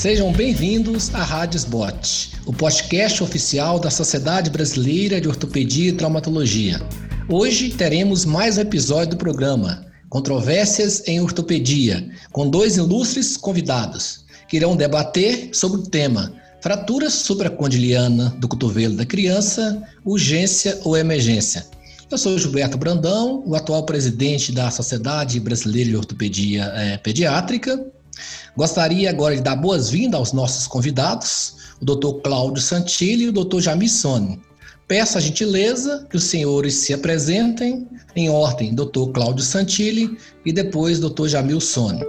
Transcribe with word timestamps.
Sejam 0.00 0.32
bem-vindos 0.32 1.14
à 1.14 1.22
Rádio 1.22 1.58
Sbot, 1.58 2.32
o 2.46 2.54
podcast 2.54 3.22
oficial 3.22 3.78
da 3.78 3.90
Sociedade 3.90 4.48
Brasileira 4.48 5.20
de 5.20 5.28
Ortopedia 5.28 5.90
e 5.90 5.92
Traumatologia. 5.92 6.80
Hoje 7.28 7.68
teremos 7.68 8.24
mais 8.24 8.56
um 8.56 8.62
episódio 8.62 9.10
do 9.10 9.16
programa 9.18 9.84
Controvérsias 10.08 11.06
em 11.06 11.20
Ortopedia, 11.20 12.08
com 12.32 12.48
dois 12.48 12.78
ilustres 12.78 13.36
convidados 13.36 14.24
que 14.48 14.56
irão 14.56 14.74
debater 14.74 15.50
sobre 15.52 15.80
o 15.82 15.86
tema 15.86 16.32
fratura 16.62 17.10
supracondiliana 17.10 18.34
do 18.38 18.48
cotovelo 18.48 18.96
da 18.96 19.04
criança, 19.04 19.86
urgência 20.02 20.80
ou 20.82 20.96
emergência. 20.96 21.66
Eu 22.10 22.16
sou 22.16 22.38
Gilberto 22.38 22.78
Brandão, 22.78 23.42
o 23.46 23.54
atual 23.54 23.84
presidente 23.84 24.50
da 24.50 24.70
Sociedade 24.70 25.38
Brasileira 25.38 25.90
de 25.90 25.96
Ortopedia 25.96 26.72
é, 26.74 26.96
Pediátrica. 26.96 27.78
Gostaria 28.56 29.10
agora 29.10 29.36
de 29.36 29.42
dar 29.42 29.56
boas-vindas 29.56 30.18
aos 30.18 30.32
nossos 30.32 30.66
convidados, 30.66 31.76
o 31.80 31.84
Dr. 31.84 32.20
Cláudio 32.22 32.62
Santilli 32.62 33.24
e 33.24 33.28
o 33.28 33.32
Dr. 33.32 33.60
Jamie 33.60 33.88
Sone. 33.88 34.40
Peço 34.88 35.18
a 35.18 35.20
gentileza 35.20 36.04
que 36.10 36.16
os 36.16 36.24
senhores 36.24 36.74
se 36.74 36.92
apresentem 36.92 37.86
em 38.16 38.28
ordem, 38.28 38.74
Dr. 38.74 39.12
Cláudio 39.14 39.44
Santilli 39.44 40.18
e 40.44 40.52
depois 40.52 40.98
Dr. 40.98 41.28
Jamil 41.28 41.60
Sone. 41.60 42.04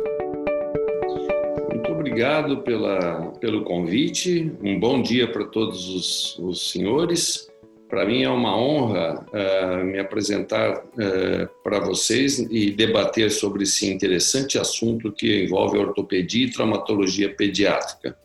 Muito 1.69 1.91
obrigado 1.91 2.57
pela, 2.63 3.33
pelo 3.39 3.63
convite. 3.63 4.51
Um 4.63 4.79
bom 4.79 4.99
dia 4.99 5.31
para 5.31 5.45
todos 5.45 5.89
os, 5.89 6.39
os 6.39 6.71
senhores. 6.71 7.50
Para 7.91 8.05
mim 8.05 8.23
é 8.23 8.29
uma 8.29 8.57
honra 8.57 9.25
uh, 9.33 9.83
me 9.83 9.99
apresentar 9.99 10.77
uh, 10.77 11.49
para 11.61 11.77
vocês 11.81 12.39
e 12.39 12.71
debater 12.71 13.29
sobre 13.29 13.63
esse 13.63 13.85
interessante 13.91 14.57
assunto 14.57 15.11
que 15.11 15.43
envolve 15.43 15.77
ortopedia 15.77 16.45
e 16.45 16.49
traumatologia 16.49 17.35
pediátrica. 17.35 18.17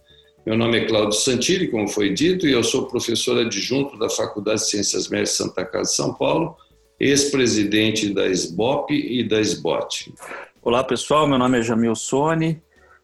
Meu 0.46 0.56
nome 0.56 0.78
é 0.78 0.84
Cláudio 0.84 1.18
Santilli, 1.18 1.66
como 1.66 1.88
foi 1.88 2.14
dito, 2.14 2.46
e 2.46 2.52
eu 2.52 2.62
sou 2.62 2.86
professor 2.86 3.40
adjunto 3.40 3.98
da 3.98 4.08
Faculdade 4.08 4.60
de 4.60 4.70
Ciências 4.70 5.08
Médicas 5.08 5.36
Santa 5.36 5.64
Casa 5.64 5.90
de 5.90 5.96
São 5.96 6.14
Paulo, 6.14 6.56
ex-presidente 7.00 8.14
da 8.14 8.24
SBOP 8.28 8.94
e 8.94 9.28
da 9.28 9.40
SBOT. 9.40 10.14
Olá 10.62 10.84
pessoal, 10.84 11.26
meu 11.26 11.38
nome 11.38 11.58
é 11.58 11.62
Jamil 11.62 11.96
Sone, 11.96 12.62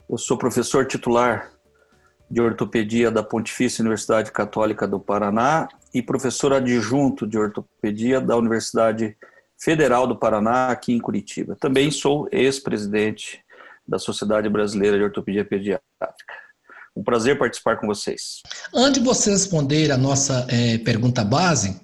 eu 0.08 0.16
sou 0.16 0.36
professor 0.36 0.86
titular 0.86 1.50
de 2.30 2.41
ortopedia 2.41 3.10
da 3.10 3.24
Pontifícia 3.24 3.82
Universidade 3.82 4.30
Católica 4.30 4.86
do 4.86 5.00
Paraná 5.00 5.69
e 5.92 6.02
professor 6.02 6.52
adjunto 6.52 7.26
de 7.26 7.38
ortopedia 7.38 8.20
da 8.20 8.36
Universidade 8.36 9.16
Federal 9.58 10.06
do 10.06 10.16
Paraná, 10.16 10.68
aqui 10.68 10.92
em 10.92 10.98
Curitiba. 10.98 11.56
Também 11.60 11.90
sou 11.90 12.28
ex-presidente 12.32 13.40
da 13.86 13.98
Sociedade 13.98 14.48
Brasileira 14.48 14.96
de 14.96 15.04
Ortopedia 15.04 15.44
Pediátrica. 15.44 16.34
Um 16.96 17.02
prazer 17.02 17.38
participar 17.38 17.76
com 17.76 17.86
vocês. 17.86 18.42
Antes 18.74 19.00
de 19.00 19.06
você 19.06 19.30
responder 19.30 19.90
a 19.90 19.96
nossa 19.96 20.46
é, 20.50 20.78
pergunta 20.78 21.24
base, 21.24 21.80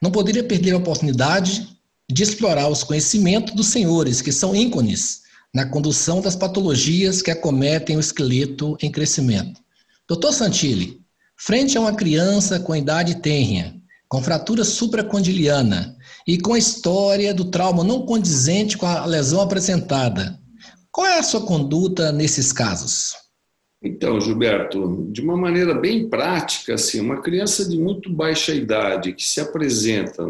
não 0.00 0.10
poderia 0.10 0.44
perder 0.44 0.72
a 0.72 0.78
oportunidade 0.78 1.68
de 2.10 2.22
explorar 2.22 2.68
os 2.68 2.82
conhecimentos 2.82 3.54
dos 3.54 3.68
senhores, 3.68 4.20
que 4.20 4.32
são 4.32 4.54
ícones 4.54 5.22
na 5.54 5.66
condução 5.66 6.20
das 6.20 6.34
patologias 6.34 7.22
que 7.22 7.30
acometem 7.30 7.96
o 7.96 8.00
esqueleto 8.00 8.76
em 8.82 8.90
crescimento. 8.90 9.60
Doutor 10.08 10.32
Santilli, 10.32 11.01
frente 11.44 11.76
a 11.76 11.80
uma 11.80 11.96
criança 11.96 12.60
com 12.60 12.76
idade 12.76 13.20
tênrea, 13.20 13.74
com 14.08 14.22
fratura 14.22 14.62
supracondiliana 14.62 15.96
e 16.24 16.38
com 16.38 16.54
a 16.54 16.58
história 16.58 17.34
do 17.34 17.46
trauma 17.46 17.82
não 17.82 18.06
condizente 18.06 18.78
com 18.78 18.86
a 18.86 19.04
lesão 19.04 19.40
apresentada, 19.40 20.38
qual 20.92 21.04
é 21.04 21.18
a 21.18 21.22
sua 21.22 21.44
conduta 21.44 22.12
nesses 22.12 22.52
casos? 22.52 23.14
Então, 23.82 24.20
Gilberto, 24.20 25.08
de 25.10 25.20
uma 25.20 25.36
maneira 25.36 25.74
bem 25.74 26.08
prática, 26.08 26.74
assim, 26.74 27.00
uma 27.00 27.20
criança 27.20 27.68
de 27.68 27.76
muito 27.76 28.08
baixa 28.08 28.54
idade 28.54 29.12
que 29.12 29.24
se 29.24 29.40
apresenta 29.40 30.22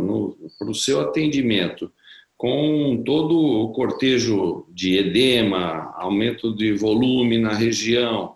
para 0.59 0.71
o 0.71 0.75
seu 0.75 1.01
atendimento 1.03 1.93
com 2.39 3.03
todo 3.05 3.39
o 3.39 3.73
cortejo 3.73 4.65
de 4.73 4.97
edema, 4.97 5.93
aumento 5.99 6.57
de 6.57 6.73
volume 6.73 7.37
na 7.39 7.53
região, 7.53 8.35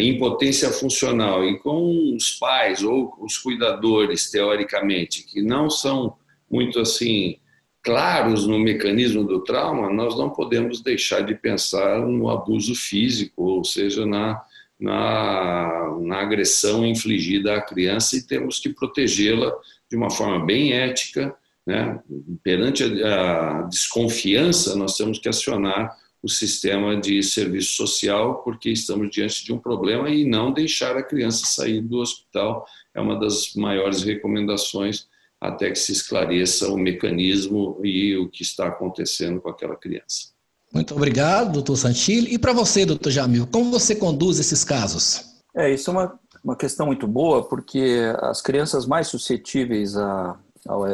impotência 0.00 0.70
funcional 0.70 1.44
e 1.44 1.58
com 1.58 2.14
os 2.14 2.32
pais 2.32 2.82
ou 2.82 3.14
os 3.20 3.38
cuidadores, 3.38 4.30
teoricamente, 4.30 5.24
que 5.24 5.40
não 5.40 5.70
são 5.70 6.16
muito 6.50 6.80
assim 6.80 7.36
claros 7.82 8.46
no 8.46 8.58
mecanismo 8.58 9.24
do 9.24 9.42
trauma, 9.42 9.90
nós 9.90 10.16
não 10.18 10.28
podemos 10.28 10.82
deixar 10.82 11.22
de 11.22 11.34
pensar 11.34 12.00
no 12.00 12.28
abuso 12.28 12.74
físico, 12.74 13.42
ou 13.42 13.64
seja, 13.64 14.04
na, 14.04 14.42
na, 14.78 15.96
na 16.00 16.20
agressão 16.20 16.84
infligida 16.84 17.54
à 17.54 17.62
criança 17.62 18.16
e 18.16 18.26
temos 18.26 18.58
que 18.58 18.68
protegê-la 18.68 19.52
de 19.90 19.96
uma 19.96 20.10
forma 20.10 20.44
bem 20.44 20.72
ética. 20.72 21.34
Né? 21.66 21.98
Perante 22.42 22.84
a, 23.02 23.60
a 23.60 23.62
desconfiança, 23.62 24.76
nós 24.76 24.96
temos 24.96 25.18
que 25.18 25.28
acionar 25.28 25.96
o 26.22 26.28
sistema 26.28 27.00
de 27.00 27.22
serviço 27.22 27.74
social, 27.74 28.42
porque 28.42 28.70
estamos 28.70 29.10
diante 29.10 29.44
de 29.44 29.52
um 29.52 29.58
problema 29.58 30.10
e 30.10 30.24
não 30.24 30.52
deixar 30.52 30.96
a 30.96 31.02
criança 31.02 31.46
sair 31.46 31.80
do 31.80 31.98
hospital 31.98 32.66
é 32.94 33.00
uma 33.00 33.18
das 33.18 33.54
maiores 33.54 34.02
recomendações 34.02 35.06
até 35.40 35.70
que 35.70 35.78
se 35.78 35.92
esclareça 35.92 36.68
o 36.68 36.76
mecanismo 36.76 37.80
e 37.84 38.16
o 38.16 38.28
que 38.28 38.42
está 38.42 38.66
acontecendo 38.66 39.40
com 39.40 39.48
aquela 39.48 39.76
criança. 39.76 40.30
Muito 40.74 40.94
obrigado, 40.94 41.52
doutor 41.52 41.76
Santilli. 41.76 42.34
E 42.34 42.38
para 42.38 42.52
você, 42.52 42.84
doutor 42.84 43.10
Jamil, 43.10 43.46
como 43.46 43.70
você 43.70 43.94
conduz 43.94 44.38
esses 44.38 44.64
casos? 44.64 45.24
É, 45.56 45.72
isso 45.72 45.90
é 45.90 45.92
uma, 45.92 46.20
uma 46.44 46.56
questão 46.56 46.86
muito 46.86 47.06
boa, 47.06 47.48
porque 47.48 48.12
as 48.20 48.42
crianças 48.42 48.84
mais 48.84 49.06
suscetíveis 49.06 49.96
a, 49.96 50.38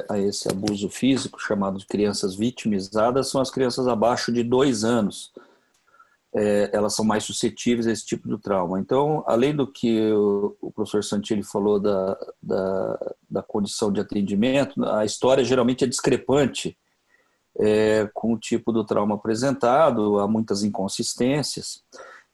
a, 0.08 0.18
esse 0.18 0.50
abuso 0.50 0.88
físico, 0.88 1.40
chamado 1.40 1.78
de 1.78 1.86
crianças 1.86 2.34
vitimizadas, 2.34 3.28
são 3.28 3.40
as 3.40 3.50
crianças 3.50 3.86
abaixo 3.86 4.32
de 4.32 4.42
dois 4.42 4.84
anos. 4.84 5.32
É, 6.36 6.70
elas 6.72 6.94
são 6.94 7.04
mais 7.04 7.22
suscetíveis 7.22 7.86
a 7.86 7.92
esse 7.92 8.04
tipo 8.04 8.28
de 8.28 8.36
trauma. 8.42 8.80
Então, 8.80 9.22
além 9.26 9.54
do 9.54 9.66
que 9.66 10.10
o, 10.12 10.56
o 10.60 10.72
professor 10.72 11.04
Santilli 11.04 11.44
falou 11.44 11.78
da, 11.78 12.18
da, 12.42 13.14
da, 13.30 13.42
condição 13.42 13.92
de 13.92 14.00
atendimento, 14.00 14.84
a 14.84 15.04
história 15.04 15.44
geralmente 15.44 15.84
é 15.84 15.86
discrepante 15.86 16.76
é, 17.56 18.10
com 18.12 18.32
o 18.32 18.38
tipo 18.38 18.72
do 18.72 18.82
trauma 18.84 19.14
apresentado, 19.14 20.18
há 20.18 20.26
muitas 20.26 20.64
inconsistências. 20.64 21.84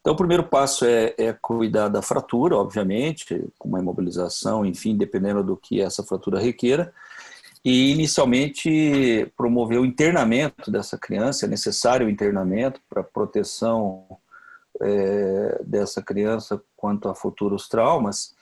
Então, 0.01 0.15
o 0.15 0.17
primeiro 0.17 0.45
passo 0.45 0.87
é, 0.87 1.15
é, 1.19 1.33
cuidar 1.35 1.89
da 1.89 2.01
fratura, 2.01 2.57
obviamente, 2.57 3.47
com 3.59 3.69
uma 3.69 3.81
imobilização, 3.81 4.65
enfim, 4.65 4.97
dependendo 4.97 5.45
do 5.45 5.59
que 5.59 5.79
essa 5.79 6.03
fratura 6.03 6.41
requeira 6.41 6.91
e 7.65 7.91
inicialmente 7.91 9.31
promoveu 9.37 9.83
o 9.83 9.87
internamento 9.87 10.71
dessa 10.71 10.97
criança, 10.97 11.45
é 11.45 11.49
necessário 11.49 12.07
o 12.07 12.11
internamento 12.11 12.81
para 12.89 13.03
proteção 13.03 14.07
é, 14.81 15.61
dessa 15.65 16.03
criança 16.03 16.61
quanto 16.77 17.09
a 17.09 17.15
futuros 17.15 17.69
traumas 17.69 18.35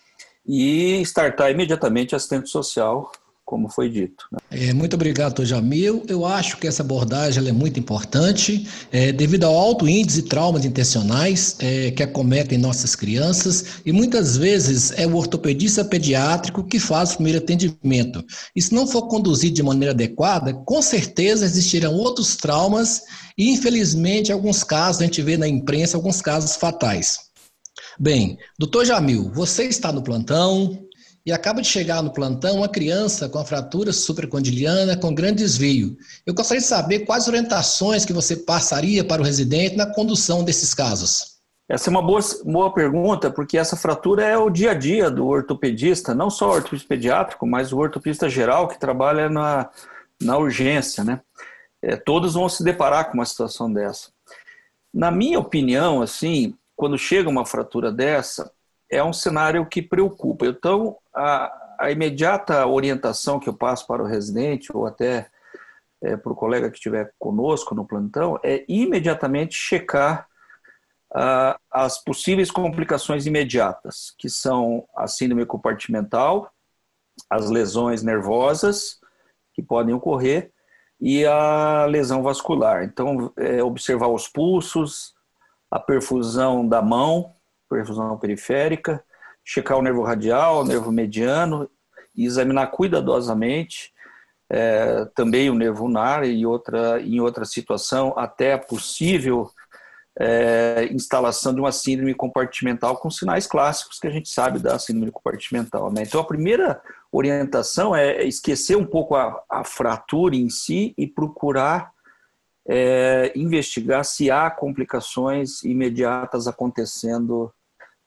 e 0.46 1.00
startar 1.02 1.50
imediatamente 1.50 2.14
assistente 2.14 2.48
social 2.48 3.10
como 3.48 3.66
foi 3.66 3.88
dito. 3.88 4.26
Né? 4.30 4.38
É, 4.50 4.74
muito 4.74 4.92
obrigado, 4.92 5.28
doutor 5.28 5.46
Jamil. 5.46 6.04
Eu 6.06 6.26
acho 6.26 6.58
que 6.58 6.66
essa 6.66 6.82
abordagem 6.82 7.48
é 7.48 7.50
muito 7.50 7.80
importante, 7.80 8.68
é, 8.92 9.10
devido 9.10 9.44
ao 9.44 9.56
alto 9.56 9.88
índice 9.88 10.20
de 10.20 10.28
traumas 10.28 10.66
intencionais 10.66 11.56
é, 11.58 11.90
que 11.90 12.02
acometem 12.02 12.58
nossas 12.58 12.94
crianças, 12.94 13.80
e 13.86 13.90
muitas 13.90 14.36
vezes 14.36 14.92
é 14.98 15.06
o 15.06 15.16
ortopedista 15.16 15.82
pediátrico 15.82 16.62
que 16.62 16.78
faz 16.78 17.12
o 17.12 17.14
primeiro 17.14 17.38
atendimento. 17.38 18.22
E 18.54 18.60
se 18.60 18.74
não 18.74 18.86
for 18.86 19.08
conduzido 19.08 19.54
de 19.54 19.62
maneira 19.62 19.94
adequada, 19.94 20.52
com 20.52 20.82
certeza 20.82 21.46
existirão 21.46 21.94
outros 21.94 22.36
traumas, 22.36 23.00
e 23.38 23.50
infelizmente, 23.50 24.30
alguns 24.30 24.62
casos, 24.62 25.00
a 25.00 25.04
gente 25.06 25.22
vê 25.22 25.38
na 25.38 25.48
imprensa 25.48 25.96
alguns 25.96 26.20
casos 26.20 26.54
fatais. 26.54 27.28
Bem, 27.98 28.36
doutor 28.58 28.84
Jamil, 28.84 29.30
você 29.34 29.64
está 29.64 29.90
no 29.90 30.02
plantão, 30.02 30.87
e 31.28 31.32
acaba 31.32 31.60
de 31.60 31.68
chegar 31.68 32.02
no 32.02 32.10
plantão 32.10 32.56
uma 32.56 32.70
criança 32.70 33.28
com 33.28 33.38
a 33.38 33.44
fratura 33.44 33.92
supracondiliana 33.92 34.96
com 34.96 35.14
grande 35.14 35.42
desvio. 35.42 35.94
Eu 36.24 36.32
gostaria 36.32 36.62
de 36.62 36.66
saber 36.66 37.00
quais 37.00 37.28
orientações 37.28 38.06
que 38.06 38.14
você 38.14 38.34
passaria 38.34 39.04
para 39.04 39.20
o 39.20 39.24
residente 39.26 39.76
na 39.76 39.84
condução 39.84 40.42
desses 40.42 40.72
casos. 40.72 41.36
Essa 41.68 41.90
é 41.90 41.92
uma 41.92 42.00
boa, 42.00 42.20
boa 42.46 42.72
pergunta, 42.72 43.30
porque 43.30 43.58
essa 43.58 43.76
fratura 43.76 44.24
é 44.24 44.38
o 44.38 44.48
dia 44.48 44.70
a 44.70 44.74
dia 44.74 45.10
do 45.10 45.26
ortopedista, 45.26 46.14
não 46.14 46.30
só 46.30 46.48
o 46.48 46.54
ortopedista 46.54 46.88
pediátrico, 46.88 47.46
mas 47.46 47.74
o 47.74 47.78
ortopedista 47.78 48.26
geral 48.30 48.66
que 48.66 48.80
trabalha 48.80 49.28
na, 49.28 49.68
na 50.22 50.38
urgência, 50.38 51.04
né? 51.04 51.20
É, 51.82 51.94
todos 51.94 52.32
vão 52.32 52.48
se 52.48 52.64
deparar 52.64 53.10
com 53.10 53.18
uma 53.18 53.26
situação 53.26 53.70
dessa. 53.70 54.08
Na 54.94 55.10
minha 55.10 55.38
opinião, 55.38 56.00
assim, 56.00 56.54
quando 56.74 56.96
chega 56.96 57.28
uma 57.28 57.44
fratura 57.44 57.92
dessa, 57.92 58.50
é 58.90 59.02
um 59.02 59.12
cenário 59.12 59.66
que 59.66 59.82
preocupa. 59.82 60.46
Então, 60.46 60.96
a, 61.14 61.76
a 61.78 61.90
imediata 61.90 62.66
orientação 62.66 63.38
que 63.38 63.48
eu 63.48 63.54
passo 63.54 63.86
para 63.86 64.02
o 64.02 64.06
residente 64.06 64.74
ou 64.74 64.86
até 64.86 65.28
é, 66.02 66.16
para 66.16 66.32
o 66.32 66.36
colega 66.36 66.70
que 66.70 66.76
estiver 66.76 67.12
conosco 67.18 67.74
no 67.74 67.86
plantão 67.86 68.38
é 68.42 68.64
imediatamente 68.68 69.54
checar 69.54 70.28
as 71.70 72.02
possíveis 72.04 72.50
complicações 72.50 73.26
imediatas, 73.26 74.14
que 74.18 74.28
são 74.28 74.86
a 74.94 75.06
síndrome 75.06 75.46
compartimental, 75.46 76.52
as 77.30 77.48
lesões 77.48 78.02
nervosas 78.02 79.00
que 79.54 79.62
podem 79.62 79.94
ocorrer 79.94 80.52
e 81.00 81.24
a 81.24 81.86
lesão 81.86 82.22
vascular. 82.22 82.84
Então, 82.84 83.32
é, 83.36 83.62
observar 83.62 84.08
os 84.08 84.28
pulsos, 84.28 85.14
a 85.70 85.78
perfusão 85.78 86.66
da 86.66 86.82
mão, 86.82 87.34
perfusão 87.68 88.18
periférica, 88.18 89.04
checar 89.44 89.78
o 89.78 89.82
nervo 89.82 90.02
radial, 90.02 90.60
o 90.60 90.64
nervo 90.64 90.90
mediano 90.90 91.68
e 92.14 92.24
examinar 92.24 92.68
cuidadosamente 92.68 93.92
é, 94.50 95.04
também 95.14 95.50
o 95.50 95.54
nervo 95.54 95.84
ulnar 95.84 96.24
e 96.26 96.46
outra, 96.46 97.00
em 97.02 97.20
outra 97.20 97.44
situação 97.44 98.14
até 98.16 98.54
a 98.54 98.58
possível 98.58 99.50
é, 100.18 100.88
instalação 100.90 101.54
de 101.54 101.60
uma 101.60 101.70
síndrome 101.70 102.14
compartimental 102.14 102.96
com 102.96 103.10
sinais 103.10 103.46
clássicos 103.46 104.00
que 104.00 104.06
a 104.06 104.10
gente 104.10 104.28
sabe 104.28 104.58
da 104.58 104.78
síndrome 104.78 105.12
compartimental. 105.12 105.92
Né? 105.92 106.02
Então, 106.02 106.20
a 106.20 106.26
primeira 106.26 106.80
orientação 107.12 107.94
é 107.94 108.24
esquecer 108.24 108.76
um 108.76 108.86
pouco 108.86 109.14
a, 109.14 109.40
a 109.48 109.62
fratura 109.62 110.34
em 110.34 110.48
si 110.48 110.94
e 110.96 111.06
procurar 111.06 111.92
é, 112.68 113.32
investigar 113.36 114.04
se 114.04 114.30
há 114.30 114.50
complicações 114.50 115.62
imediatas 115.62 116.46
acontecendo 116.46 117.52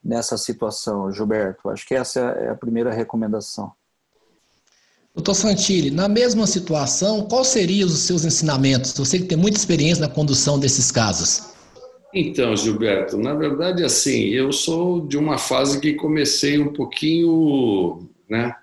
nessa 0.03 0.37
situação, 0.37 1.11
Gilberto. 1.11 1.69
Acho 1.69 1.85
que 1.85 1.93
essa 1.93 2.19
é 2.19 2.49
a 2.49 2.55
primeira 2.55 2.91
recomendação. 2.91 3.71
Doutor 5.13 5.35
Santilli, 5.35 5.91
na 5.91 6.07
mesma 6.07 6.47
situação, 6.47 7.27
quais 7.27 7.47
seriam 7.47 7.87
os 7.87 7.99
seus 7.99 8.23
ensinamentos? 8.23 8.93
Você 8.97 9.19
que 9.19 9.25
tem 9.25 9.37
muita 9.37 9.57
experiência 9.57 10.01
na 10.01 10.13
condução 10.13 10.57
desses 10.57 10.89
casos. 10.89 11.51
Então, 12.13 12.55
Gilberto, 12.55 13.17
na 13.17 13.33
verdade, 13.33 13.83
assim, 13.83 14.29
eu 14.29 14.51
sou 14.51 15.05
de 15.05 15.17
uma 15.17 15.37
fase 15.37 15.79
que 15.79 15.93
comecei 15.93 16.59
um 16.59 16.71
pouquinho, 16.73 18.09
né, 18.29 18.55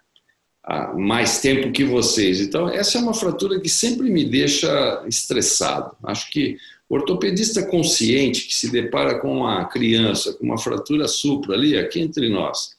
há 0.62 0.94
mais 0.94 1.40
tempo 1.40 1.72
que 1.72 1.84
vocês. 1.84 2.40
Então, 2.40 2.68
essa 2.68 2.98
é 2.98 3.00
uma 3.00 3.14
fratura 3.14 3.60
que 3.60 3.68
sempre 3.68 4.10
me 4.10 4.24
deixa 4.24 5.02
estressado. 5.06 5.96
Acho 6.02 6.30
que 6.30 6.56
o 6.88 6.94
ortopedista 6.94 7.62
consciente 7.62 8.46
que 8.46 8.54
se 8.54 8.70
depara 8.70 9.18
com 9.18 9.38
uma 9.38 9.66
criança 9.66 10.32
com 10.32 10.44
uma 10.44 10.58
fratura 10.58 11.06
supra 11.06 11.54
ali, 11.54 11.76
aqui 11.76 12.00
entre 12.00 12.28
nós, 12.28 12.76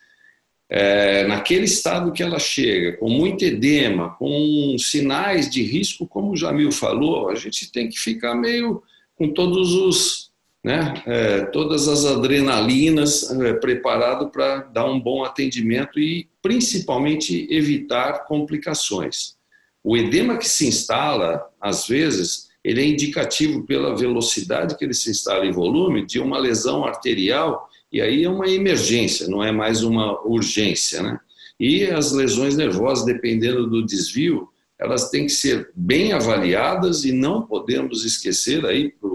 é, 0.69 1.25
naquele 1.27 1.65
estado 1.65 2.11
que 2.11 2.21
ela 2.21 2.39
chega, 2.39 2.97
com 2.97 3.09
muito 3.09 3.43
edema, 3.43 4.15
com 4.15 4.75
sinais 4.77 5.49
de 5.49 5.63
risco, 5.63 6.07
como 6.07 6.31
o 6.31 6.37
Jamil 6.37 6.71
falou, 6.71 7.29
a 7.29 7.35
gente 7.35 7.71
tem 7.71 7.89
que 7.89 7.99
ficar 7.99 8.35
meio 8.35 8.83
com 9.15 9.29
todos 9.33 9.73
os 9.73 10.29
né, 10.63 10.93
é, 11.05 11.45
todas 11.45 11.87
as 11.87 12.05
adrenalinas 12.05 13.31
é, 13.31 13.53
preparado 13.53 14.29
para 14.29 14.57
dar 14.57 14.85
um 14.85 14.99
bom 14.99 15.23
atendimento 15.23 15.97
e 15.99 16.27
principalmente 16.41 17.47
evitar 17.49 18.25
complicações. 18.25 19.37
O 19.81 19.95
edema 19.95 20.37
que 20.37 20.47
se 20.47 20.67
instala, 20.67 21.49
às 21.61 21.87
vezes, 21.87 22.48
ele 22.69 22.81
é 22.81 22.85
indicativo 22.85 23.63
pela 23.63 23.95
velocidade 23.95 24.77
que 24.77 24.85
ele 24.85 24.93
se 24.93 25.09
instala 25.09 25.43
em 25.43 25.51
volume 25.51 26.05
de 26.05 26.19
uma 26.19 26.37
lesão 26.37 26.85
arterial 26.85 27.67
e 27.91 27.99
aí 27.99 28.23
é 28.23 28.29
uma 28.29 28.47
emergência, 28.47 29.27
não 29.27 29.43
é 29.43 29.51
mais 29.51 29.81
uma 29.81 30.21
urgência, 30.23 31.01
né? 31.01 31.19
E 31.59 31.85
as 31.85 32.11
lesões 32.11 32.55
nervosas, 32.55 33.03
dependendo 33.03 33.67
do 33.67 33.83
desvio, 33.83 34.47
elas 34.77 35.09
têm 35.09 35.25
que 35.25 35.31
ser 35.31 35.71
bem 35.75 36.13
avaliadas 36.13 37.03
e 37.05 37.11
não 37.11 37.41
podemos 37.41 38.05
esquecer 38.05 38.63
aí 38.63 38.89
para 38.89 39.09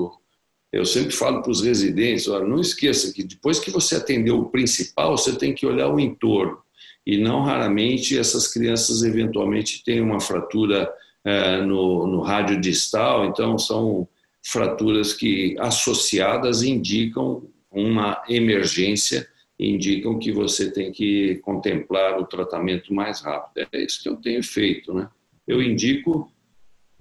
eu 0.72 0.84
sempre 0.84 1.12
falo 1.12 1.40
para 1.40 1.52
os 1.52 1.62
residentes, 1.62 2.26
olha, 2.26 2.44
não 2.44 2.60
esqueça 2.60 3.12
que 3.12 3.22
depois 3.22 3.60
que 3.60 3.70
você 3.70 3.94
atendeu 3.94 4.40
o 4.40 4.50
principal, 4.50 5.16
você 5.16 5.36
tem 5.36 5.54
que 5.54 5.64
olhar 5.64 5.88
o 5.88 6.00
entorno. 6.00 6.58
E 7.06 7.16
não 7.16 7.44
raramente 7.44 8.18
essas 8.18 8.48
crianças 8.48 9.04
eventualmente 9.04 9.84
têm 9.84 10.00
uma 10.00 10.18
fratura 10.18 10.92
é, 11.24 11.58
no, 11.62 12.06
no 12.06 12.20
rádio 12.20 12.60
distal, 12.60 13.24
então 13.26 13.58
são 13.58 14.06
fraturas 14.42 15.14
que 15.14 15.56
associadas 15.58 16.62
indicam 16.62 17.44
uma 17.70 18.22
emergência, 18.28 19.26
indicam 19.58 20.18
que 20.18 20.30
você 20.30 20.70
tem 20.70 20.92
que 20.92 21.36
contemplar 21.36 22.20
o 22.20 22.26
tratamento 22.26 22.92
mais 22.92 23.22
rápido. 23.22 23.66
É 23.72 23.82
isso 23.82 24.02
que 24.02 24.08
eu 24.08 24.16
tenho 24.16 24.42
feito, 24.42 24.92
né? 24.92 25.08
Eu 25.46 25.62
indico 25.62 26.30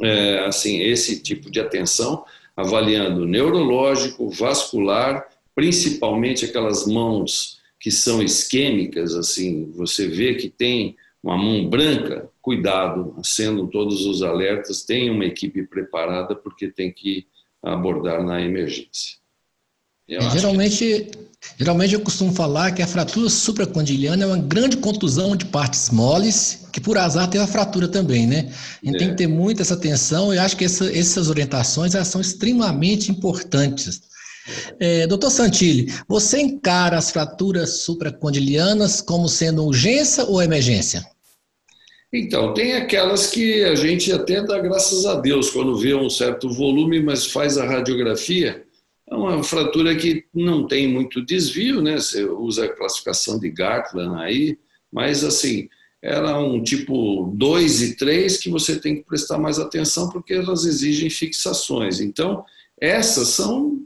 é, 0.02 0.40
assim 0.40 0.82
esse 0.82 1.22
tipo 1.22 1.52
de 1.52 1.60
atenção 1.60 2.24
avaliando 2.56 3.26
neurológico, 3.26 4.30
vascular, 4.30 5.28
principalmente 5.56 6.46
aquelas 6.46 6.86
mãos 6.86 7.62
que 7.80 7.92
são 7.92 8.24
isquêmicas, 8.24 9.14
assim, 9.14 9.72
você 9.72 10.08
vê 10.08 10.36
que 10.36 10.50
tem 10.50 10.96
uma 11.24 11.38
mão 11.38 11.70
branca, 11.70 12.30
cuidado, 12.42 13.16
sendo 13.24 13.68
todos 13.68 14.06
os 14.06 14.22
alertas, 14.22 14.84
tem 14.84 15.10
uma 15.10 15.24
equipe 15.24 15.64
preparada 15.64 16.36
porque 16.36 16.68
tem 16.68 16.92
que 16.92 17.26
abordar 17.64 18.22
na 18.22 18.42
emergência. 18.42 19.18
É, 20.10 20.20
geralmente, 20.32 21.12
geralmente 21.58 21.94
eu 21.94 22.02
costumo 22.02 22.34
falar 22.34 22.74
que 22.74 22.82
a 22.82 22.88
fratura 22.88 23.30
supracondiliana 23.30 24.26
é 24.26 24.28
uma 24.28 24.38
grande 24.38 24.76
contusão 24.76 25.34
de 25.34 25.46
partes 25.46 25.90
moles, 25.90 26.68
que 26.74 26.82
por 26.82 26.98
azar 26.98 27.30
tem 27.30 27.40
a 27.40 27.48
fratura 27.48 27.88
também, 27.88 28.28
né? 28.28 28.52
A 28.84 28.86
gente 28.86 28.96
é. 28.96 29.00
tem 29.00 29.10
que 29.12 29.16
ter 29.16 29.28
muita 29.28 29.62
essa 29.62 29.76
atenção 29.76 30.34
e 30.34 30.38
acho 30.38 30.58
que 30.58 30.66
essa, 30.66 30.92
essas 30.94 31.30
orientações 31.30 31.96
elas 31.96 32.10
são 32.10 32.20
extremamente 32.20 33.10
importantes. 33.10 34.02
É, 34.78 35.08
doutor 35.08 35.32
Santilli, 35.32 35.94
você 36.06 36.42
encara 36.42 36.98
as 36.98 37.12
fraturas 37.12 37.78
supracondilianas 37.78 39.00
como 39.00 39.30
sendo 39.30 39.66
urgência 39.66 40.26
ou 40.26 40.42
emergência? 40.42 41.13
Então, 42.14 42.54
tem 42.54 42.74
aquelas 42.74 43.28
que 43.28 43.64
a 43.64 43.74
gente 43.74 44.12
até 44.12 44.42
dá 44.44 44.60
graças 44.60 45.06
a 45.06 45.20
Deus 45.20 45.50
quando 45.50 45.76
vê 45.76 45.96
um 45.96 46.10
certo 46.10 46.50
volume, 46.50 47.02
mas 47.02 47.26
faz 47.26 47.58
a 47.58 47.66
radiografia 47.66 48.64
é 49.14 49.16
uma 49.16 49.44
fratura 49.44 49.96
que 49.96 50.26
não 50.34 50.68
tem 50.68 50.88
muito 50.88 51.24
desvio, 51.24 51.82
né? 51.82 51.98
Você 51.98 52.24
usa 52.24 52.66
a 52.66 52.70
classificação 52.76 53.40
de 53.40 53.50
Gartland 53.50 54.22
aí, 54.22 54.58
mas 54.92 55.24
assim, 55.24 55.70
era 56.02 56.40
um 56.40 56.62
tipo 56.62 57.32
2 57.36 57.82
e 57.82 57.96
3 57.96 58.38
que 58.38 58.50
você 58.50 58.80
tem 58.80 58.96
que 58.96 59.04
prestar 59.04 59.38
mais 59.38 59.60
atenção 59.60 60.10
porque 60.10 60.34
elas 60.34 60.66
exigem 60.66 61.10
fixações. 61.10 62.00
Então, 62.00 62.44
essas 62.80 63.30
são, 63.30 63.82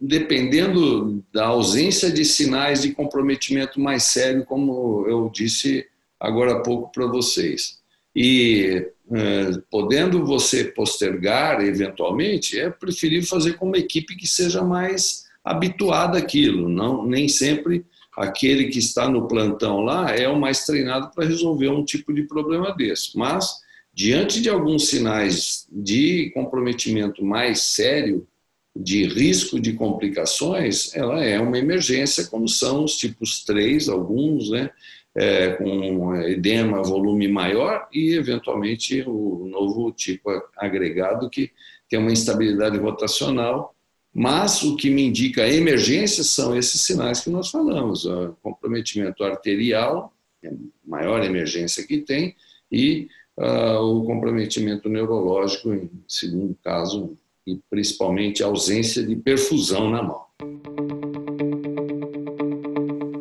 dependendo 0.00 1.22
da 1.32 1.46
ausência 1.46 2.10
de 2.10 2.24
sinais 2.24 2.82
de 2.82 2.92
comprometimento 2.92 3.78
mais 3.78 4.04
sério, 4.04 4.44
como 4.46 5.04
eu 5.06 5.30
disse 5.32 5.86
agora 6.20 6.52
há 6.52 6.60
pouco 6.60 6.92
para 6.92 7.06
vocês. 7.06 7.80
E 8.14 8.86
é, 9.12 9.50
podendo 9.70 10.24
você 10.24 10.64
postergar 10.64 11.60
eventualmente, 11.64 12.58
é 12.58 12.70
preferível 12.70 13.28
fazer 13.28 13.54
com 13.54 13.66
uma 13.66 13.78
equipe 13.78 14.16
que 14.16 14.26
seja 14.26 14.62
mais 14.62 15.24
habituada 15.44 16.18
àquilo. 16.18 16.68
Não, 16.68 17.06
nem 17.06 17.28
sempre 17.28 17.84
aquele 18.16 18.66
que 18.66 18.78
está 18.78 19.08
no 19.08 19.26
plantão 19.26 19.80
lá 19.80 20.10
é 20.10 20.28
o 20.28 20.38
mais 20.38 20.64
treinado 20.66 21.10
para 21.14 21.26
resolver 21.26 21.68
um 21.68 21.84
tipo 21.84 22.12
de 22.12 22.24
problema 22.24 22.74
desse. 22.74 23.16
Mas, 23.16 23.54
diante 23.94 24.40
de 24.40 24.48
alguns 24.48 24.88
sinais 24.88 25.66
de 25.70 26.30
comprometimento 26.34 27.24
mais 27.24 27.60
sério, 27.60 28.26
de 28.74 29.04
risco 29.06 29.58
de 29.58 29.72
complicações, 29.72 30.94
ela 30.94 31.24
é 31.24 31.40
uma 31.40 31.58
emergência, 31.58 32.26
como 32.26 32.48
são 32.48 32.84
os 32.84 32.96
tipos 32.96 33.42
3, 33.44 33.88
alguns, 33.88 34.50
né? 34.50 34.70
É, 35.14 35.50
com 35.52 36.14
edema, 36.16 36.82
volume 36.82 37.26
maior 37.28 37.88
e, 37.92 38.14
eventualmente, 38.14 39.02
o 39.06 39.46
novo 39.50 39.90
tipo 39.92 40.30
agregado 40.56 41.28
que 41.28 41.50
tem 41.88 41.98
uma 41.98 42.12
instabilidade 42.12 42.78
rotacional. 42.78 43.74
Mas 44.12 44.62
o 44.62 44.76
que 44.76 44.90
me 44.90 45.02
indica 45.02 45.46
emergência 45.46 46.24
são 46.24 46.56
esses 46.56 46.80
sinais 46.80 47.20
que 47.20 47.30
nós 47.30 47.48
falamos: 47.48 48.04
o 48.04 48.36
comprometimento 48.42 49.22
arterial, 49.22 50.12
é 50.42 50.52
maior 50.84 51.24
emergência 51.24 51.86
que 51.86 51.98
tem, 51.98 52.34
e 52.72 53.08
uh, 53.38 53.78
o 53.78 54.04
comprometimento 54.04 54.88
neurológico, 54.88 55.72
em 55.72 55.90
segundo 56.08 56.56
caso, 56.62 57.16
e 57.46 57.58
principalmente 57.68 58.42
ausência 58.42 59.02
de 59.02 59.14
perfusão 59.16 59.90
na 59.90 60.02
mão. 60.02 60.24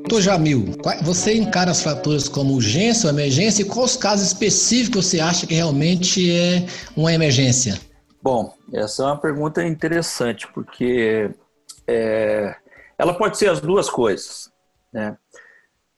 Doutor 0.09 0.23
Jamil, 0.23 0.65
você 1.03 1.35
encara 1.35 1.69
as 1.69 1.83
fraturas 1.83 2.27
como 2.27 2.55
urgência 2.55 3.05
ou 3.07 3.13
emergência 3.13 3.61
e 3.61 3.65
quais 3.65 3.95
casos 3.95 4.25
específicos 4.25 5.05
você 5.05 5.19
acha 5.19 5.45
que 5.45 5.53
realmente 5.53 6.31
é 6.31 6.65
uma 6.97 7.13
emergência? 7.13 7.79
Bom, 8.19 8.51
essa 8.73 9.03
é 9.03 9.05
uma 9.05 9.21
pergunta 9.21 9.63
interessante, 9.63 10.47
porque 10.51 11.29
é, 11.85 12.55
ela 12.97 13.13
pode 13.13 13.37
ser 13.37 13.51
as 13.51 13.61
duas 13.61 13.87
coisas. 13.87 14.51
Né? 14.91 15.15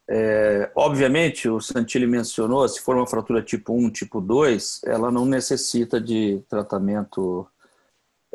É, 0.09 0.69
obviamente, 0.75 1.47
o 1.47 1.61
Santilli 1.61 2.05
mencionou, 2.05 2.67
se 2.67 2.81
for 2.81 2.97
uma 2.97 3.07
fratura 3.07 3.41
tipo 3.41 3.73
1, 3.73 3.91
tipo 3.91 4.19
2, 4.19 4.81
ela 4.87 5.09
não 5.09 5.25
necessita 5.25 6.01
de 6.01 6.43
tratamento 6.49 7.47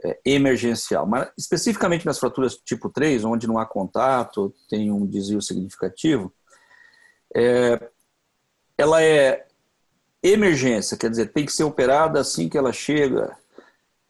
é, 0.07 0.21
emergencial. 0.25 1.05
Mas 1.05 1.29
especificamente 1.37 2.07
nas 2.07 2.19
fraturas 2.19 2.57
tipo 2.57 2.89
3, 2.89 3.25
onde 3.25 3.49
não 3.49 3.59
há 3.59 3.67
contato, 3.67 4.55
tem 4.69 4.93
um 4.93 5.05
desvio 5.05 5.43
significativo, 5.43 6.33
é, 7.35 7.91
ela 8.79 9.03
é 9.03 9.47
emergência, 10.23 10.97
quer 10.97 11.11
dizer, 11.11 11.33
tem 11.33 11.45
que 11.45 11.53
ser 11.53 11.65
operada 11.65 12.21
assim 12.21 12.49
que 12.49 12.57
ela 12.57 12.73
chega 12.73 13.37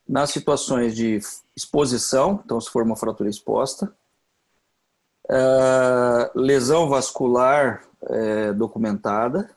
nas 0.06 0.30
situações 0.30 0.94
de 0.94 1.18
exposição, 1.56 2.42
então 2.44 2.60
se 2.60 2.70
for 2.70 2.82
uma 2.82 2.96
fratura 2.96 3.30
exposta, 3.30 3.90
é, 5.30 6.30
lesão 6.34 6.88
vascular 6.88 7.82
é, 8.02 8.52
documentada, 8.52 9.50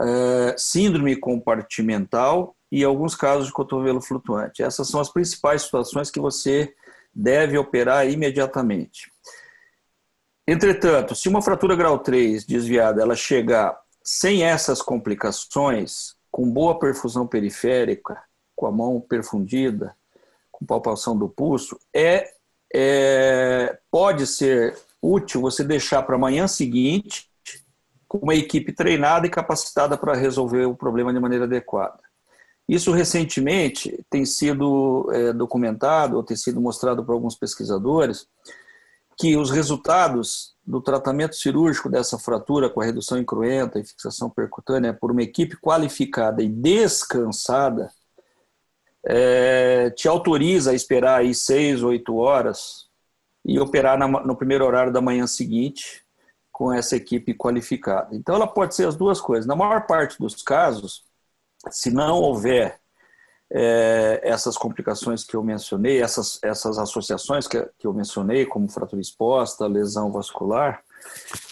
é, 0.00 0.54
síndrome 0.58 1.16
compartimental 1.16 2.54
e 2.70 2.84
alguns 2.84 3.14
casos 3.14 3.46
de 3.46 3.52
cotovelo 3.52 4.00
flutuante. 4.00 4.62
Essas 4.62 4.88
são 4.88 5.00
as 5.00 5.10
principais 5.10 5.62
situações 5.62 6.10
que 6.10 6.20
você 6.20 6.74
deve 7.14 7.56
operar 7.56 8.08
imediatamente. 8.08 9.10
Entretanto, 10.46 11.14
se 11.14 11.28
uma 11.28 11.42
fratura 11.42 11.76
grau 11.76 11.98
3 11.98 12.44
desviada 12.44 13.02
ela 13.02 13.14
chegar 13.14 13.78
sem 14.02 14.44
essas 14.44 14.80
complicações, 14.80 16.14
com 16.30 16.50
boa 16.50 16.78
perfusão 16.78 17.26
periférica, 17.26 18.22
com 18.56 18.66
a 18.66 18.72
mão 18.72 19.00
perfundida, 19.00 19.94
com 20.50 20.64
palpação 20.64 21.16
do 21.16 21.28
pulso, 21.28 21.78
é, 21.94 22.32
é 22.74 23.78
pode 23.90 24.26
ser 24.26 24.76
útil 25.02 25.40
você 25.40 25.62
deixar 25.62 26.02
para 26.02 26.16
amanhã 26.16 26.48
seguinte 26.48 27.28
com 28.08 28.18
uma 28.18 28.34
equipe 28.34 28.72
treinada 28.72 29.26
e 29.26 29.30
capacitada 29.30 29.96
para 29.98 30.14
resolver 30.14 30.64
o 30.64 30.74
problema 30.74 31.12
de 31.12 31.20
maneira 31.20 31.44
adequada. 31.44 32.07
Isso 32.68 32.92
recentemente 32.92 34.04
tem 34.10 34.26
sido 34.26 35.08
é, 35.12 35.32
documentado, 35.32 36.16
ou 36.16 36.22
tem 36.22 36.36
sido 36.36 36.60
mostrado 36.60 37.02
por 37.02 37.12
alguns 37.12 37.34
pesquisadores, 37.34 38.26
que 39.16 39.36
os 39.36 39.50
resultados 39.50 40.54
do 40.64 40.80
tratamento 40.80 41.34
cirúrgico 41.34 41.88
dessa 41.88 42.18
fratura 42.18 42.68
com 42.68 42.80
a 42.80 42.84
redução 42.84 43.18
incruenta 43.18 43.80
e 43.80 43.84
fixação 43.84 44.28
percutânea 44.28 44.92
por 44.92 45.10
uma 45.10 45.22
equipe 45.22 45.56
qualificada 45.56 46.42
e 46.42 46.48
descansada 46.48 47.90
é, 49.04 49.90
te 49.90 50.06
autoriza 50.06 50.70
a 50.70 50.74
esperar 50.74 51.20
aí 51.20 51.34
seis, 51.34 51.82
oito 51.82 52.16
horas 52.16 52.86
e 53.44 53.58
operar 53.58 53.98
na, 53.98 54.06
no 54.06 54.36
primeiro 54.36 54.66
horário 54.66 54.92
da 54.92 55.00
manhã 55.00 55.26
seguinte 55.26 56.04
com 56.52 56.72
essa 56.72 56.96
equipe 56.96 57.32
qualificada. 57.32 58.14
Então 58.14 58.34
ela 58.34 58.46
pode 58.46 58.74
ser 58.74 58.86
as 58.86 58.94
duas 58.94 59.20
coisas. 59.20 59.46
Na 59.46 59.56
maior 59.56 59.86
parte 59.86 60.18
dos 60.18 60.42
casos, 60.42 61.07
se 61.70 61.90
não 61.90 62.20
houver 62.20 62.78
é, 63.50 64.20
essas 64.22 64.56
complicações 64.56 65.24
que 65.24 65.34
eu 65.34 65.42
mencionei, 65.42 66.02
essas, 66.02 66.38
essas 66.42 66.78
associações 66.78 67.46
que, 67.46 67.60
que 67.78 67.86
eu 67.86 67.94
mencionei, 67.94 68.44
como 68.44 68.70
fratura 68.70 69.00
exposta, 69.00 69.66
lesão 69.66 70.12
vascular, 70.12 70.82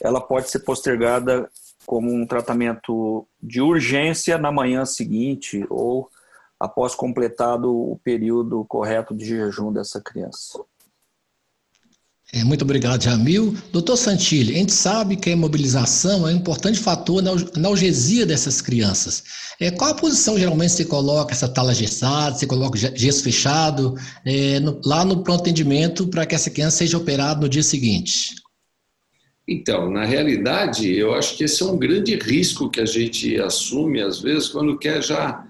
ela 0.03 0.21
pode 0.21 0.51
ser 0.51 0.61
postergada 0.61 1.49
como 1.87 2.13
um 2.13 2.27
tratamento 2.27 3.27
de 3.41 3.61
urgência 3.63 4.37
na 4.37 4.51
manhã 4.51 4.85
seguinte 4.85 5.65
ou 5.71 6.11
após 6.59 6.95
completado 6.95 7.73
o 7.73 7.99
período 8.03 8.65
correto 8.65 9.15
de 9.15 9.25
jejum 9.25 9.73
dessa 9.73 10.01
criança. 10.01 10.59
É, 12.33 12.42
muito 12.42 12.62
obrigado, 12.62 13.02
Jamil. 13.02 13.56
Doutor 13.73 13.97
Santilli, 13.97 14.54
a 14.54 14.59
gente 14.59 14.73
sabe 14.73 15.16
que 15.16 15.30
a 15.30 15.33
imobilização 15.33 16.28
é 16.28 16.33
um 16.33 16.37
importante 16.37 16.78
fator 16.78 17.23
na 17.23 17.30
analgesia 17.54 18.26
dessas 18.26 18.61
crianças. 18.61 19.23
É, 19.61 19.71
qual 19.71 19.90
a 19.90 19.95
posição 19.95 20.37
geralmente 20.37 20.73
você 20.73 20.85
coloca 20.85 21.33
essa 21.33 21.49
tala 21.49 21.73
gessada, 21.73 22.37
você 22.37 22.47
coloca 22.47 22.76
gesso 22.76 23.23
fechado, 23.23 23.95
é, 24.25 24.59
no, 24.59 24.80
lá 24.85 25.04
no 25.04 25.23
pronto 25.23 25.40
atendimento 25.40 26.09
para 26.09 26.26
que 26.26 26.35
essa 26.35 26.50
criança 26.50 26.78
seja 26.78 26.99
operada 26.99 27.40
no 27.40 27.49
dia 27.49 27.62
seguinte? 27.62 28.35
Então, 29.49 29.88
na 29.88 30.04
realidade, 30.04 30.92
eu 30.92 31.14
acho 31.14 31.37
que 31.37 31.45
esse 31.45 31.62
é 31.62 31.66
um 31.66 31.78
grande 31.78 32.16
risco 32.16 32.68
que 32.68 32.80
a 32.80 32.87
gente 32.87 33.40
assume, 33.40 34.02
às 34.02 34.21
vezes, 34.21 34.49
quando 34.49 34.76
quer 34.76 35.00
já 35.00 35.47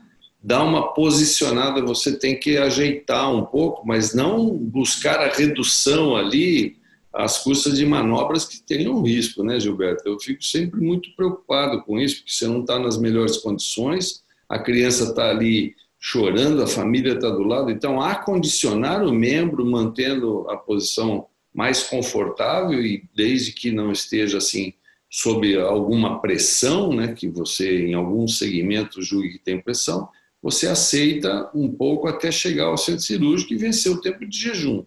dar 0.46 0.62
uma 0.62 0.94
posicionada, 0.94 1.82
você 1.82 2.16
tem 2.16 2.38
que 2.38 2.56
ajeitar 2.56 3.34
um 3.34 3.44
pouco, 3.44 3.84
mas 3.84 4.14
não 4.14 4.56
buscar 4.56 5.18
a 5.18 5.28
redução 5.28 6.14
ali 6.14 6.76
às 7.12 7.42
custas 7.42 7.76
de 7.76 7.84
manobras 7.84 8.44
que 8.44 8.62
tenham 8.62 9.02
risco, 9.02 9.42
né, 9.42 9.58
Gilberto? 9.58 10.08
Eu 10.08 10.20
fico 10.20 10.44
sempre 10.44 10.80
muito 10.80 11.08
preocupado 11.16 11.82
com 11.82 11.98
isso, 11.98 12.18
porque 12.18 12.30
você 12.30 12.46
não 12.46 12.60
está 12.60 12.78
nas 12.78 12.96
melhores 12.96 13.38
condições, 13.38 14.22
a 14.48 14.56
criança 14.56 15.10
está 15.10 15.30
ali 15.30 15.74
chorando, 15.98 16.62
a 16.62 16.68
família 16.68 17.14
está 17.14 17.28
do 17.28 17.42
lado, 17.42 17.68
então 17.68 18.00
acondicionar 18.00 19.02
o 19.02 19.12
membro 19.12 19.66
mantendo 19.66 20.48
a 20.48 20.56
posição 20.56 21.26
mais 21.52 21.82
confortável 21.82 22.80
e 22.84 23.02
desde 23.12 23.50
que 23.50 23.72
não 23.72 23.90
esteja 23.90 24.38
assim 24.38 24.74
sob 25.10 25.58
alguma 25.58 26.20
pressão, 26.20 26.92
né, 26.92 27.14
que 27.14 27.26
você 27.26 27.84
em 27.84 27.94
algum 27.94 28.28
segmento 28.28 29.02
julgue 29.02 29.30
que 29.30 29.38
tem 29.40 29.60
pressão, 29.60 30.08
você 30.42 30.66
aceita 30.66 31.50
um 31.54 31.68
pouco 31.70 32.06
até 32.06 32.30
chegar 32.30 32.66
ao 32.66 32.78
centro 32.78 33.02
cirúrgico 33.02 33.52
e 33.52 33.58
vencer 33.58 33.90
o 33.90 34.00
tempo 34.00 34.26
de 34.26 34.38
jejum. 34.38 34.84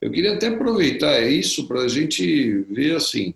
Eu 0.00 0.10
queria 0.10 0.34
até 0.34 0.48
aproveitar 0.48 1.20
isso 1.22 1.68
para 1.68 1.82
a 1.82 1.88
gente 1.88 2.60
ver 2.68 2.96
assim: 2.96 3.34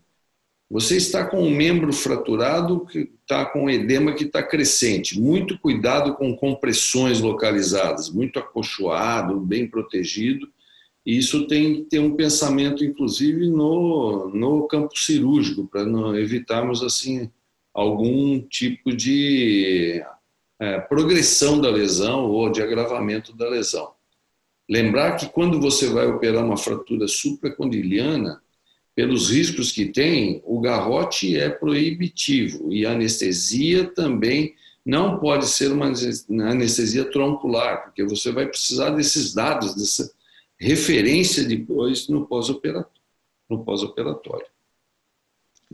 você 0.68 0.96
está 0.96 1.24
com 1.24 1.40
um 1.42 1.50
membro 1.54 1.92
fraturado 1.92 2.84
que 2.86 3.08
está 3.22 3.44
com 3.46 3.70
edema 3.70 4.14
que 4.14 4.24
está 4.24 4.42
crescente. 4.42 5.18
Muito 5.18 5.58
cuidado 5.58 6.14
com 6.16 6.36
compressões 6.36 7.20
localizadas, 7.20 8.10
muito 8.10 8.38
acolchoado, 8.40 9.38
bem 9.38 9.68
protegido. 9.68 10.48
E 11.04 11.16
isso 11.16 11.46
tem 11.46 11.76
que 11.76 11.82
ter 11.82 12.00
um 12.00 12.16
pensamento, 12.16 12.84
inclusive, 12.84 13.48
no, 13.48 14.28
no 14.34 14.66
campo 14.66 14.98
cirúrgico, 14.98 15.68
para 15.68 15.82
evitarmos 16.20 16.82
assim 16.82 17.30
algum 17.72 18.40
tipo 18.40 18.92
de 18.92 20.02
é, 20.58 20.80
progressão 20.80 21.60
da 21.60 21.70
lesão 21.70 22.30
ou 22.30 22.50
de 22.50 22.62
agravamento 22.62 23.34
da 23.34 23.48
lesão. 23.48 23.92
Lembrar 24.68 25.16
que 25.16 25.28
quando 25.28 25.60
você 25.60 25.88
vai 25.88 26.06
operar 26.06 26.44
uma 26.44 26.56
fratura 26.56 27.06
supracondiliana, 27.06 28.42
pelos 28.96 29.30
riscos 29.30 29.70
que 29.70 29.84
tem, 29.86 30.40
o 30.44 30.58
garrote 30.58 31.38
é 31.38 31.50
proibitivo 31.50 32.72
e 32.72 32.86
a 32.86 32.92
anestesia 32.92 33.84
também 33.84 34.54
não 34.84 35.18
pode 35.18 35.46
ser 35.48 35.70
uma 35.70 35.92
anestesia 36.50 37.04
troncular, 37.04 37.84
porque 37.84 38.02
você 38.02 38.32
vai 38.32 38.46
precisar 38.46 38.90
desses 38.90 39.34
dados, 39.34 39.74
dessa 39.74 40.10
referência 40.58 41.44
depois 41.44 42.08
no 42.08 42.26
pós-operatório. 42.26 42.86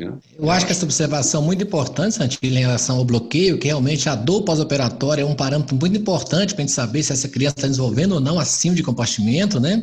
No 0.05 0.13
pós-operatório. 0.13 0.23
É. 0.39 0.45
Eu 0.45 0.51
acho 0.51 0.67
que 0.67 0.73
essa 0.73 0.85
observação 0.85 1.43
é 1.43 1.47
muito 1.47 1.63
importante, 1.63 2.15
Santilli, 2.17 2.57
em 2.57 2.61
relação 2.61 2.99
ao 2.99 3.05
bloqueio, 3.05 3.59
que 3.59 3.67
realmente 3.67 4.09
a 4.09 4.15
dor 4.15 4.43
pós-operatória 4.43 5.23
é 5.23 5.25
um 5.25 5.35
parâmetro 5.35 5.77
muito 5.77 5.97
importante 5.97 6.55
para 6.55 6.65
a 6.65 6.67
gente 6.67 6.75
saber 6.75 7.03
se 7.03 7.13
essa 7.13 7.29
criança 7.29 7.57
está 7.57 7.69
desenvolvendo 7.69 8.13
ou 8.13 8.21
não 8.21 8.39
acima 8.39 8.75
de 8.75 8.83
compartimento, 8.83 9.61
né? 9.61 9.77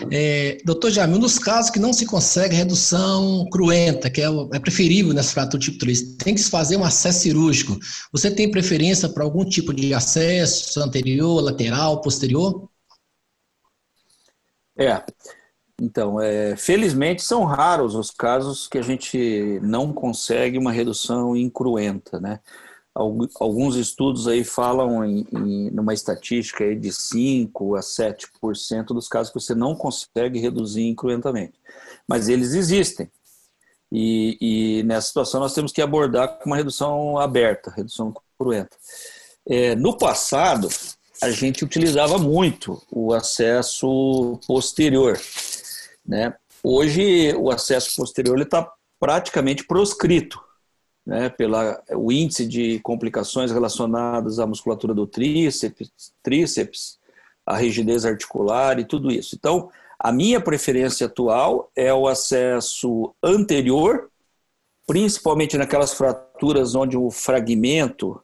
Uhum. 0.00 0.08
É, 0.10 0.58
doutor 0.64 0.90
Jamil, 0.90 1.18
nos 1.18 1.38
casos 1.38 1.70
que 1.70 1.78
não 1.78 1.92
se 1.92 2.06
consegue 2.06 2.54
redução 2.54 3.46
cruenta, 3.50 4.10
que 4.10 4.20
é, 4.20 4.26
é 4.52 4.58
preferível 4.58 5.12
nessa 5.12 5.32
fratura 5.32 5.62
tipo 5.62 5.78
3, 5.78 6.16
tem 6.16 6.34
que 6.34 6.40
se 6.40 6.50
fazer 6.50 6.76
um 6.76 6.84
acesso 6.84 7.20
cirúrgico. 7.20 7.78
Você 8.12 8.30
tem 8.30 8.50
preferência 8.50 9.08
para 9.08 9.24
algum 9.24 9.44
tipo 9.44 9.72
de 9.72 9.94
acesso, 9.94 10.80
anterior, 10.80 11.42
lateral, 11.42 12.00
posterior? 12.00 12.68
É. 14.76 15.02
Então, 15.80 16.20
é, 16.20 16.56
felizmente 16.56 17.22
são 17.22 17.44
raros 17.44 17.94
os 17.94 18.10
casos 18.10 18.68
que 18.68 18.78
a 18.78 18.82
gente 18.82 19.58
não 19.60 19.92
consegue 19.92 20.56
uma 20.58 20.70
redução 20.70 21.36
incruenta, 21.36 22.20
né? 22.20 22.40
Alguns 22.94 23.74
estudos 23.74 24.28
aí 24.28 24.44
falam 24.44 25.04
em, 25.04 25.26
em 25.32 25.70
numa 25.72 25.92
estatística 25.92 26.62
aí 26.62 26.76
de 26.76 26.92
5 26.92 27.74
a 27.74 27.80
7% 27.80 28.86
dos 28.86 29.08
casos 29.08 29.32
que 29.32 29.40
você 29.40 29.52
não 29.52 29.74
consegue 29.74 30.38
reduzir 30.38 30.86
incruentamente. 30.86 31.54
Mas 32.06 32.28
eles 32.28 32.54
existem. 32.54 33.10
E, 33.90 34.38
e, 34.40 34.82
nessa 34.84 35.08
situação 35.08 35.40
nós 35.40 35.54
temos 35.54 35.72
que 35.72 35.82
abordar 35.82 36.38
com 36.38 36.50
uma 36.50 36.56
redução 36.56 37.18
aberta, 37.18 37.72
redução 37.72 38.14
cruenta. 38.38 38.76
É, 39.44 39.74
no 39.74 39.98
passado, 39.98 40.68
a 41.20 41.30
gente 41.30 41.64
utilizava 41.64 42.16
muito 42.16 42.80
o 42.92 43.12
acesso 43.12 44.38
posterior 44.46 45.18
né? 46.06 46.34
Hoje, 46.62 47.34
o 47.36 47.50
acesso 47.50 47.94
posterior 47.96 48.40
está 48.40 48.70
praticamente 48.98 49.64
proscrito 49.64 50.42
né, 51.04 51.28
pela 51.28 51.82
o 51.90 52.10
índice 52.10 52.46
de 52.46 52.80
complicações 52.80 53.50
relacionadas 53.50 54.38
à 54.38 54.46
musculatura 54.46 54.94
do 54.94 55.06
tríceps, 55.06 55.90
tríceps, 56.22 56.98
a 57.44 57.56
rigidez 57.56 58.04
articular 58.04 58.78
e 58.78 58.84
tudo 58.84 59.10
isso. 59.10 59.34
Então, 59.34 59.70
a 59.98 60.10
minha 60.10 60.40
preferência 60.40 61.06
atual 61.06 61.70
é 61.76 61.92
o 61.92 62.08
acesso 62.08 63.14
anterior, 63.22 64.10
principalmente 64.86 65.58
naquelas 65.58 65.92
fraturas 65.92 66.74
onde 66.74 66.96
o 66.96 67.10
fragmento 67.10 68.20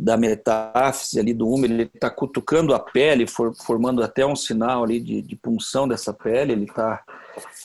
da 0.00 0.16
metáfise 0.16 1.20
ali 1.20 1.34
do 1.34 1.46
úmero, 1.46 1.74
ele 1.74 1.90
está 1.94 2.08
cutucando 2.08 2.74
a 2.74 2.78
pele, 2.78 3.26
for, 3.26 3.54
formando 3.54 4.02
até 4.02 4.24
um 4.24 4.34
sinal 4.34 4.84
ali 4.84 4.98
de, 4.98 5.20
de 5.20 5.36
punção 5.36 5.86
dessa 5.86 6.12
pele, 6.12 6.52
ele 6.52 6.64
está 6.64 7.02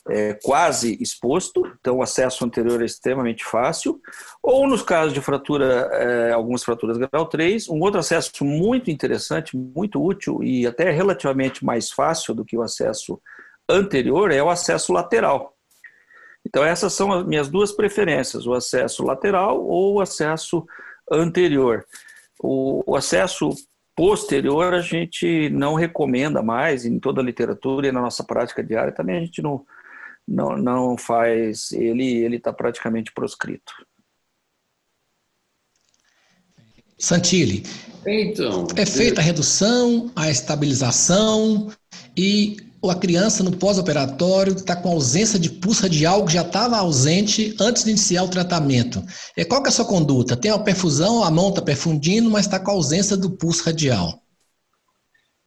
é, 0.10 0.38
quase 0.44 0.98
exposto, 1.02 1.66
então 1.80 1.98
o 1.98 2.04
acesso 2.04 2.44
anterior 2.44 2.82
é 2.82 2.86
extremamente 2.86 3.46
fácil, 3.46 4.02
ou 4.44 4.68
nos 4.68 4.82
casos 4.82 5.14
de 5.14 5.22
fratura, 5.22 5.90
é, 5.94 6.32
algumas 6.34 6.64
fraturas 6.64 6.98
grau 6.98 7.26
3, 7.26 7.70
um 7.70 7.80
outro 7.80 8.00
acesso 8.00 8.44
muito 8.44 8.92
interessante, 8.92 9.56
muito 9.56 10.04
útil 10.04 10.44
e 10.44 10.68
até 10.68 10.92
relativamente 10.92 11.64
mais 11.64 11.90
fácil 11.90 12.36
do 12.36 12.44
que 12.44 12.58
o 12.58 12.62
acesso 12.62 13.20
anterior 13.70 14.32
é 14.32 14.44
o 14.44 14.50
acesso 14.50 14.92
lateral. 14.92 15.56
Então 16.46 16.64
essas 16.64 16.94
são 16.94 17.12
as 17.12 17.26
minhas 17.26 17.48
duas 17.48 17.72
preferências, 17.72 18.46
o 18.46 18.54
acesso 18.54 19.04
lateral 19.04 19.66
ou 19.66 19.96
o 19.96 20.02
acesso 20.02 20.66
anterior. 21.10 21.86
O, 22.40 22.84
o 22.86 22.96
acesso 22.96 23.50
posterior 23.96 24.74
a 24.74 24.82
gente 24.82 25.50
não 25.50 25.74
recomenda 25.76 26.44
mais, 26.44 26.86
em 26.86 27.00
toda 27.00 27.22
a 27.22 27.24
literatura 27.24 27.88
e 27.88 27.92
na 27.92 28.02
nossa 28.02 28.24
prática 28.24 28.64
diária 28.64 28.92
também 28.92 29.18
a 29.18 29.22
gente 29.22 29.42
não, 29.42 29.66
não, 30.28 30.58
não 30.58 30.98
faz, 30.98 31.72
ele 31.72 32.18
ele 32.18 32.36
está 32.36 32.52
praticamente 32.52 33.14
proscrito. 33.14 33.74
Santilli, 36.98 37.64
então, 38.06 38.68
é 38.76 38.86
feita 38.86 39.20
a 39.20 39.24
redução, 39.24 40.12
a 40.16 40.30
estabilização 40.30 41.72
e 42.16 42.58
a 42.90 42.96
criança 42.96 43.44
no 43.44 43.52
pós-operatório 43.52 44.54
está 44.54 44.76
com 44.76 44.90
ausência 44.90 45.40
de 45.40 45.50
pulso 45.50 45.84
radial 45.84 46.26
que 46.26 46.34
já 46.34 46.42
estava 46.42 46.78
ausente 46.78 47.56
antes 47.60 47.84
de 47.84 47.92
iniciar 47.92 48.24
o 48.24 48.30
tratamento. 48.30 49.04
E 49.36 49.46
qual 49.46 49.62
que 49.62 49.68
é 49.68 49.72
a 49.72 49.74
sua 49.74 49.86
conduta? 49.86 50.36
Tem 50.36 50.52
a 50.52 50.60
perfusão, 50.60 51.24
a 51.24 51.32
mão 51.32 51.50
está 51.50 51.62
perfundindo, 51.62 52.30
mas 52.30 52.46
está 52.46 52.60
com 52.60 52.72
ausência 52.72 53.16
do 53.16 53.32
pulso 53.32 53.64
radial. 53.64 54.22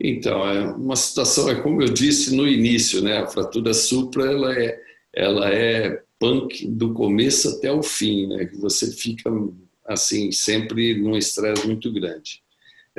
Então, 0.01 0.47
é 0.47 0.71
uma 0.73 0.95
situação, 0.95 1.49
é 1.49 1.61
como 1.61 1.83
eu 1.83 1.89
disse 1.89 2.35
no 2.35 2.47
início, 2.47 3.03
né? 3.03 3.19
A 3.19 3.27
fratura 3.27 3.75
supra, 3.75 4.31
ela 4.31 4.55
é, 4.55 4.81
ela 5.13 5.51
é 5.51 6.03
punk 6.19 6.67
do 6.69 6.93
começo 6.95 7.49
até 7.49 7.73
o 7.73 7.83
fim, 7.83 8.29
né? 8.29 8.45
Que 8.47 8.57
você 8.57 8.91
fica, 8.93 9.31
assim, 9.87 10.31
sempre 10.31 11.01
num 11.01 11.17
estresse 11.17 11.67
muito 11.67 11.93
grande. 11.93 12.43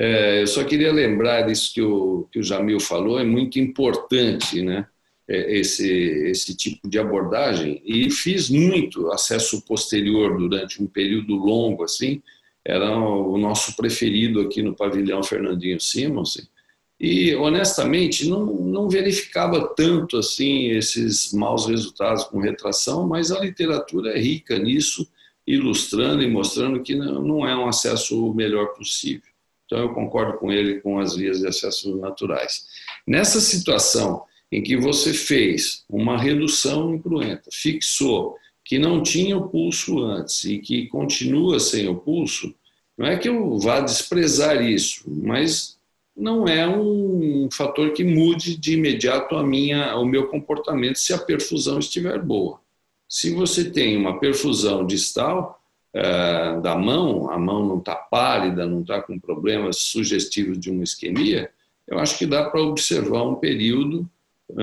É, 0.01 0.41
eu 0.41 0.47
só 0.47 0.63
queria 0.63 0.93
lembrar 0.93 1.51
isso 1.51 1.73
que 1.73 1.81
o, 1.81 2.25
que 2.31 2.39
o 2.39 2.43
Jamil 2.43 2.79
falou, 2.79 3.19
é 3.19 3.25
muito 3.25 3.59
importante, 3.59 4.61
né? 4.61 4.87
É, 5.27 5.57
esse, 5.59 5.85
esse 5.85 6.55
tipo 6.55 6.89
de 6.89 6.97
abordagem. 6.97 7.81
E 7.85 8.09
fiz 8.09 8.49
muito 8.49 9.11
acesso 9.11 9.61
posterior 9.65 10.37
durante 10.37 10.81
um 10.81 10.87
período 10.87 11.35
longo 11.35 11.83
assim. 11.83 12.21
Era 12.63 12.97
o 12.97 13.37
nosso 13.37 13.75
preferido 13.75 14.39
aqui 14.39 14.63
no 14.63 14.73
pavilhão 14.73 15.21
Fernandinho 15.21 15.81
Simons 15.81 16.49
e 16.97 17.35
honestamente 17.35 18.27
não, 18.27 18.45
não 18.45 18.89
verificava 18.89 19.73
tanto 19.75 20.17
assim 20.17 20.69
esses 20.69 21.33
maus 21.33 21.65
resultados 21.65 22.25
com 22.25 22.39
retração 22.39 23.07
mas 23.07 23.31
a 23.31 23.39
literatura 23.39 24.11
é 24.11 24.19
rica 24.19 24.59
nisso 24.59 25.07
ilustrando 25.47 26.21
e 26.21 26.29
mostrando 26.29 26.83
que 26.83 26.95
não 26.95 27.47
é 27.47 27.55
um 27.55 27.67
acesso 27.67 28.27
o 28.27 28.35
melhor 28.35 28.73
possível 28.73 29.29
então, 29.69 29.83
eu 29.83 29.93
concordo 29.93 30.39
com 30.39 30.51
ele 30.51 30.81
com 30.81 30.97
as 30.97 31.15
vias 31.15 31.39
de 31.41 31.47
acesso 31.47 31.95
naturais. 31.97 32.65
Nessa 33.05 33.39
situação 33.39 34.23
em 34.51 34.63
que 34.63 34.75
você 34.75 35.13
fez 35.13 35.83
uma 35.87 36.17
redução 36.17 36.95
incruenta, 36.95 37.51
fixou 37.53 38.35
que 38.65 38.79
não 38.79 39.03
tinha 39.03 39.37
o 39.37 39.47
pulso 39.47 39.99
antes 39.99 40.43
e 40.43 40.57
que 40.57 40.87
continua 40.87 41.59
sem 41.59 41.87
o 41.87 41.95
pulso, 41.95 42.51
não 42.97 43.05
é 43.05 43.15
que 43.15 43.29
eu 43.29 43.59
vá 43.59 43.79
desprezar 43.79 44.59
isso, 44.59 45.03
mas 45.05 45.77
não 46.17 46.47
é 46.47 46.67
um 46.67 47.47
fator 47.51 47.93
que 47.93 48.03
mude 48.03 48.57
de 48.57 48.73
imediato 48.73 49.35
a 49.35 49.43
minha, 49.43 49.95
o 49.97 50.05
meu 50.05 50.27
comportamento 50.29 50.97
se 50.97 51.13
a 51.13 51.17
perfusão 51.19 51.77
estiver 51.77 52.19
boa. 52.19 52.59
Se 53.07 53.31
você 53.35 53.69
tem 53.69 53.95
uma 53.95 54.19
perfusão 54.19 54.85
distal, 54.85 55.58
é, 55.93 56.59
da 56.61 56.75
mão, 56.75 57.29
a 57.29 57.37
mão 57.37 57.65
não 57.65 57.79
está 57.79 57.95
pálida, 57.95 58.65
não 58.65 58.81
está 58.81 59.01
com 59.01 59.19
problemas 59.19 59.77
sugestivos 59.77 60.59
de 60.59 60.69
uma 60.69 60.83
isquemia, 60.83 61.49
eu 61.87 61.97
acho 61.97 62.17
que 62.17 62.25
dá 62.25 62.49
para 62.49 62.61
observar 62.61 63.23
um 63.23 63.35
período, 63.35 64.07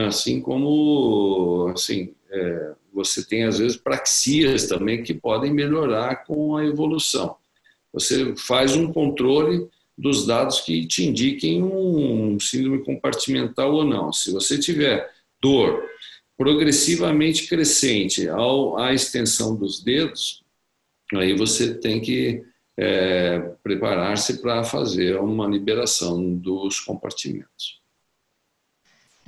assim 0.07 0.41
como 0.41 1.71
assim, 1.75 2.15
é, 2.31 2.73
você 2.93 3.25
tem 3.25 3.45
às 3.45 3.59
vezes 3.59 3.77
praxias 3.77 4.69
também 4.69 5.03
que 5.03 5.13
podem 5.13 5.53
melhorar 5.53 6.25
com 6.25 6.57
a 6.57 6.65
evolução. 6.65 7.37
Você 7.93 8.35
faz 8.37 8.77
um 8.77 8.93
controle 8.93 9.69
dos 9.99 10.27
dados 10.27 10.61
que 10.61 10.87
te 10.87 11.05
indiquem 11.05 11.63
um 11.63 12.39
síndrome 12.39 12.85
compartimental 12.85 13.73
ou 13.73 13.85
não. 13.85 14.13
Se 14.13 14.31
você 14.31 14.59
tiver 14.59 15.11
dor 15.41 15.83
progressivamente 16.37 17.49
crescente 17.49 18.29
ao, 18.29 18.79
à 18.79 18.93
extensão 18.93 19.57
dos 19.57 19.83
dedos, 19.83 20.43
aí 21.15 21.37
você 21.37 21.75
tem 21.75 22.01
que 22.01 22.43
é, 22.79 23.39
preparar-se 23.63 24.41
para 24.41 24.65
fazer 24.65 25.19
uma 25.19 25.47
liberação 25.47 26.35
dos 26.35 26.81
compartimentos. 26.81 27.81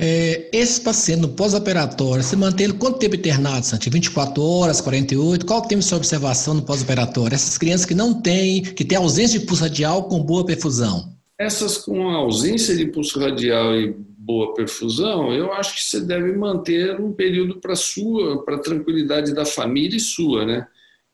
É, 0.00 0.48
esse 0.52 0.80
paciente 0.80 1.22
no 1.22 1.30
pós-operatório, 1.30 2.22
você 2.22 2.36
mantém 2.36 2.66
ele 2.66 2.74
quanto 2.74 3.00
tempo 3.00 3.16
internado, 3.16 3.66
Santi? 3.66 3.90
24 3.90 4.40
horas, 4.40 4.80
48? 4.80 5.44
Qual 5.44 5.58
o 5.58 5.66
tempo 5.66 5.80
de 5.80 5.86
sua 5.86 5.98
observação 5.98 6.54
no 6.54 6.62
pós-operatório? 6.62 7.34
Essas 7.34 7.58
crianças 7.58 7.84
que 7.84 7.94
não 7.94 8.14
têm, 8.22 8.62
que 8.62 8.84
têm 8.84 8.96
ausência 8.96 9.40
de 9.40 9.44
pulso 9.44 9.64
radial 9.64 10.04
com 10.04 10.22
boa 10.22 10.46
perfusão. 10.46 11.12
Essas 11.36 11.78
com 11.78 12.10
ausência 12.10 12.76
de 12.76 12.86
pulso 12.86 13.18
radial 13.18 13.74
e 13.74 13.92
boa 14.16 14.54
perfusão, 14.54 15.32
eu 15.32 15.52
acho 15.52 15.74
que 15.74 15.82
você 15.82 16.00
deve 16.00 16.32
manter 16.32 17.00
um 17.00 17.12
período 17.12 17.60
para 17.60 17.74
sua, 17.74 18.44
para 18.44 18.58
tranquilidade 18.58 19.34
da 19.34 19.44
família 19.44 19.96
e 19.96 20.00
sua, 20.00 20.46
né? 20.46 20.68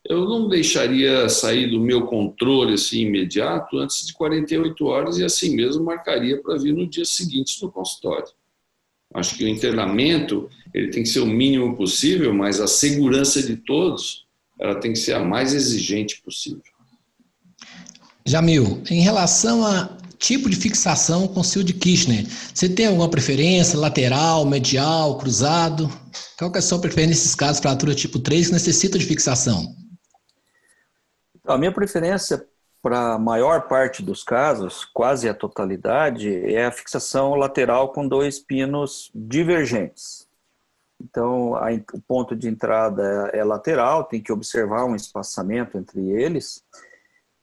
Eu 0.06 0.28
não 0.28 0.48
deixaria 0.48 1.28
sair 1.28 1.70
do 1.70 1.80
meu 1.80 2.06
controle 2.06 2.74
assim 2.74 3.00
imediato 3.00 3.78
antes 3.78 4.06
de 4.06 4.12
48 4.12 4.84
horas 4.84 5.18
e 5.18 5.24
assim 5.24 5.56
mesmo 5.56 5.84
marcaria 5.84 6.40
para 6.42 6.58
vir 6.58 6.74
no 6.74 6.86
dia 6.86 7.06
seguinte 7.06 7.62
no 7.62 7.72
consultório. 7.72 8.28
Acho 9.14 9.36
que 9.36 9.44
o 9.44 9.48
internamento 9.48 10.48
ele 10.74 10.88
tem 10.88 11.04
que 11.04 11.08
ser 11.08 11.20
o 11.20 11.26
mínimo 11.26 11.74
possível, 11.76 12.34
mas 12.34 12.60
a 12.60 12.66
segurança 12.66 13.42
de 13.42 13.56
todos 13.56 14.26
ela 14.60 14.74
tem 14.74 14.92
que 14.92 14.98
ser 14.98 15.14
a 15.14 15.24
mais 15.24 15.54
exigente 15.54 16.20
possível. 16.20 16.62
Jamil, 18.26 18.82
em 18.90 19.00
relação 19.00 19.64
a 19.64 19.96
tipo 20.18 20.48
de 20.48 20.56
fixação 20.56 21.28
com 21.28 21.40
o 21.40 21.64
de 21.64 21.74
Kirchner, 21.74 22.26
você 22.52 22.68
tem 22.68 22.86
alguma 22.86 23.08
preferência, 23.08 23.78
lateral, 23.78 24.46
medial, 24.46 25.18
cruzado? 25.18 25.90
Qual 26.38 26.50
é 26.54 26.58
a 26.58 26.62
sua 26.62 26.78
preferência 26.78 27.10
nesses 27.10 27.34
casos, 27.34 27.60
fratura 27.60 27.94
tipo 27.94 28.18
3 28.18 28.48
que 28.48 28.52
necessita 28.52 28.98
de 28.98 29.04
fixação? 29.04 29.83
A 31.46 31.58
minha 31.58 31.72
preferência 31.72 32.46
para 32.80 33.14
a 33.14 33.18
maior 33.18 33.68
parte 33.68 34.02
dos 34.02 34.22
casos, 34.22 34.84
quase 34.84 35.28
a 35.28 35.34
totalidade, 35.34 36.30
é 36.54 36.64
a 36.64 36.72
fixação 36.72 37.34
lateral 37.34 37.92
com 37.92 38.06
dois 38.08 38.38
pinos 38.38 39.10
divergentes. 39.14 40.26
Então, 40.98 41.54
a, 41.54 41.70
o 41.92 42.00
ponto 42.00 42.34
de 42.34 42.48
entrada 42.48 43.30
é, 43.32 43.40
é 43.40 43.44
lateral, 43.44 44.04
tem 44.04 44.22
que 44.22 44.32
observar 44.32 44.84
um 44.86 44.96
espaçamento 44.96 45.76
entre 45.76 46.00
eles, 46.10 46.64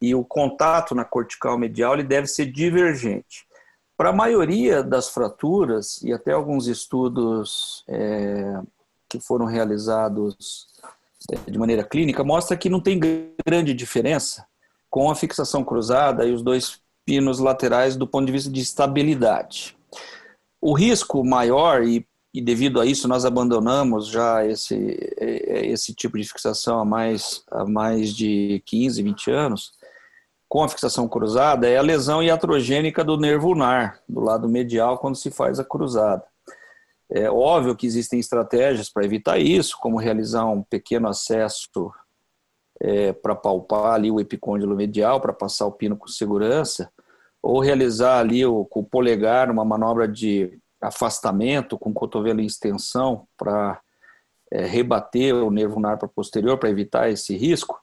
e 0.02 0.16
o 0.16 0.24
contato 0.24 0.96
na 0.96 1.06
cortical 1.06 1.58
medial 1.58 1.94
ele 1.94 2.04
deve 2.04 2.26
ser 2.26 2.48
divergente. 2.48 3.48
Para 3.96 4.10
a 4.10 4.14
maioria 4.14 4.82
das 4.82 5.10
fraturas, 5.10 6.02
e 6.02 6.12
até 6.12 6.32
alguns 6.32 6.66
estudos 6.66 7.84
é, 7.88 8.62
que 9.08 9.20
foram 9.20 9.46
realizados 9.46 10.68
de 11.48 11.58
maneira 11.58 11.84
clínica, 11.84 12.24
mostra 12.24 12.58
que 12.58 12.70
não 12.70 12.80
tem 12.80 13.00
grande 13.46 13.74
diferença 13.74 14.46
com 14.90 15.10
a 15.10 15.16
fixação 15.16 15.64
cruzada 15.64 16.26
e 16.26 16.34
os 16.34 16.42
dois 16.42 16.82
pinos 17.06 17.40
laterais 17.40 17.96
do 17.96 18.08
ponto 18.08 18.26
de 18.26 18.32
vista 18.32 18.50
de 18.50 18.62
estabilidade. 18.62 19.78
O 20.62 20.74
risco 20.74 21.24
maior, 21.24 21.84
e, 21.84 22.06
e 22.34 22.42
devido 22.42 22.80
a 22.80 22.86
isso 22.86 23.08
nós 23.08 23.26
abandonamos 23.26 24.08
já 24.08 24.46
esse, 24.46 24.98
esse 25.18 25.94
tipo 25.94 26.18
de 26.18 26.28
fixação 26.28 26.80
há 26.80 26.86
mais, 26.86 27.44
há 27.50 27.66
mais 27.66 28.14
de 28.14 28.62
15, 28.66 29.02
20 29.02 29.32
anos, 29.32 29.72
com 30.48 30.64
a 30.64 30.70
fixação 30.70 31.08
cruzada, 31.08 31.68
é 31.68 31.78
a 31.78 31.82
lesão 31.82 32.22
iatrogênica 32.22 33.06
do 33.06 33.16
nervo 33.16 33.48
ulnar, 33.48 34.02
do 34.08 34.20
lado 34.20 34.50
medial, 34.50 34.98
quando 34.98 35.16
se 35.16 35.32
faz 35.32 35.60
a 35.60 35.64
cruzada. 35.64 36.26
É 37.14 37.30
óbvio 37.30 37.76
que 37.76 37.86
existem 37.86 38.20
estratégias 38.22 38.90
para 38.90 39.04
evitar 39.04 39.38
isso, 39.38 39.78
como 39.82 40.00
realizar 40.00 40.46
um 40.46 40.64
pequeno 40.64 41.10
acesso 41.10 41.92
é, 42.80 43.12
para 43.12 43.36
palpar 43.36 43.96
ali 43.96 44.10
o 44.10 44.20
epicôndilo 44.20 44.76
medial, 44.76 45.20
para 45.20 45.34
passar 45.34 45.66
o 45.66 45.74
pino 45.74 45.98
com 45.98 46.08
segurança, 46.08 46.90
ou 47.44 47.60
realizar 47.60 48.20
ali 48.20 48.46
o, 48.46 48.64
com 48.64 48.80
o 48.80 48.86
polegar 48.86 49.52
uma 49.52 49.66
manobra 49.66 50.08
de 50.08 50.58
afastamento 50.80 51.78
com 51.78 51.90
o 51.90 51.94
cotovelo 51.94 52.40
em 52.40 52.46
extensão 52.46 53.28
para 53.38 53.82
é, 54.50 54.66
rebater 54.66 55.36
o 55.36 55.52
nervo 55.52 55.76
ulnar 55.76 55.98
para 55.98 56.08
posterior 56.08 56.58
para 56.58 56.70
evitar 56.70 57.10
esse 57.10 57.36
risco. 57.36 57.78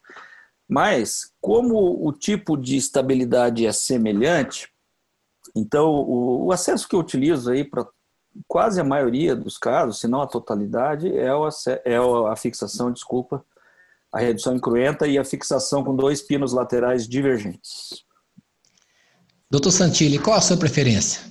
Mas, 0.67 1.33
como 1.41 2.07
o 2.07 2.13
tipo 2.13 2.57
de 2.57 2.77
estabilidade 2.77 3.67
é 3.67 3.73
semelhante, 3.73 4.73
então 5.55 5.91
o, 5.91 6.47
o 6.47 6.53
acesso 6.53 6.89
que 6.89 6.95
eu 6.95 7.01
utilizo 7.01 7.51
aí 7.51 7.63
para 7.63 7.87
quase 8.47 8.81
a 8.81 8.85
maioria 8.85 9.35
dos 9.35 9.59
casos, 9.59 10.01
se 10.01 10.09
não 10.09 10.21
a 10.21 10.27
totalidade, 10.27 11.09
é, 11.17 11.35
o, 11.35 11.49
é 11.85 11.97
a 12.31 12.37
fixação, 12.37 12.93
desculpa, 12.93 13.45
a 14.13 14.19
redução 14.21 14.57
incruenta 14.57 15.07
e 15.07 15.19
a 15.19 15.25
fixação 15.25 15.85
com 15.85 15.95
dois 15.95 16.23
pinos 16.23 16.53
laterais 16.53 17.07
divergentes. 17.07 18.05
Doutor 19.51 19.71
Santilli, 19.71 20.19
qual 20.19 20.37
a 20.37 20.41
sua 20.41 20.57
preferência? 20.57 21.23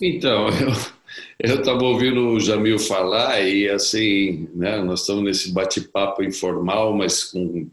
Então, 0.00 0.48
eu 1.38 1.60
estava 1.60 1.82
ouvindo 1.84 2.30
o 2.30 2.40
Jamil 2.40 2.78
falar 2.78 3.40
e 3.40 3.68
assim, 3.68 4.48
né, 4.54 4.80
nós 4.82 5.00
estamos 5.00 5.24
nesse 5.24 5.52
bate-papo 5.52 6.22
informal, 6.22 6.96
mas 6.96 7.24
com 7.24 7.68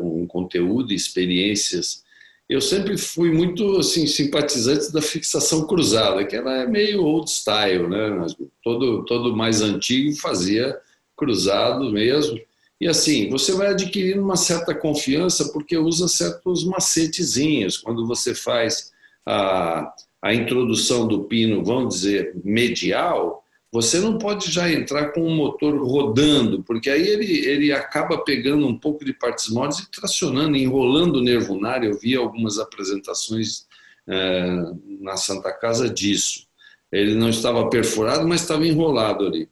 um 0.00 0.26
conteúdo 0.26 0.92
e 0.92 0.96
experiências. 0.96 2.04
Eu 2.48 2.60
sempre 2.62 2.96
fui 2.96 3.30
muito 3.30 3.76
assim 3.78 4.06
simpatizante 4.06 4.90
da 4.90 5.02
fixação 5.02 5.66
cruzada, 5.66 6.24
que 6.24 6.34
ela 6.34 6.62
é 6.62 6.66
meio 6.66 7.04
old 7.04 7.30
style, 7.30 7.86
né? 7.86 8.26
Todo 8.64 9.04
todo 9.04 9.36
mais 9.36 9.60
antigo 9.60 10.16
fazia 10.16 10.74
cruzado 11.14 11.90
mesmo. 11.90 12.40
E 12.80 12.86
assim, 12.86 13.28
você 13.28 13.52
vai 13.52 13.68
adquirindo 13.68 14.22
uma 14.22 14.36
certa 14.36 14.74
confiança 14.74 15.52
porque 15.52 15.76
usa 15.76 16.08
certos 16.08 16.64
macetezinhos 16.64 17.76
quando 17.76 18.06
você 18.06 18.34
faz 18.34 18.92
a, 19.26 19.92
a 20.22 20.32
introdução 20.32 21.06
do 21.06 21.24
pino, 21.24 21.64
vamos 21.64 21.96
dizer, 21.96 22.32
medial, 22.44 23.44
você 23.70 24.00
não 24.00 24.16
pode 24.16 24.50
já 24.50 24.70
entrar 24.70 25.12
com 25.12 25.22
o 25.22 25.30
motor 25.30 25.76
rodando, 25.76 26.62
porque 26.62 26.88
aí 26.88 27.06
ele, 27.06 27.46
ele 27.46 27.72
acaba 27.72 28.16
pegando 28.18 28.66
um 28.66 28.76
pouco 28.76 29.04
de 29.04 29.12
partes 29.12 29.48
moles 29.50 29.78
e 29.78 29.90
tracionando, 29.90 30.56
enrolando 30.56 31.16
o 31.16 31.22
nervo 31.22 31.54
unário. 31.54 31.90
Eu 31.90 31.98
vi 31.98 32.16
algumas 32.16 32.58
apresentações 32.58 33.66
é, 34.06 34.72
na 35.00 35.16
Santa 35.16 35.52
Casa 35.52 35.88
disso. 35.88 36.46
Ele 36.90 37.14
não 37.14 37.28
estava 37.28 37.68
perfurado, 37.68 38.26
mas 38.26 38.40
estava 38.40 38.66
enrolado 38.66 39.26
ali. 39.26 39.48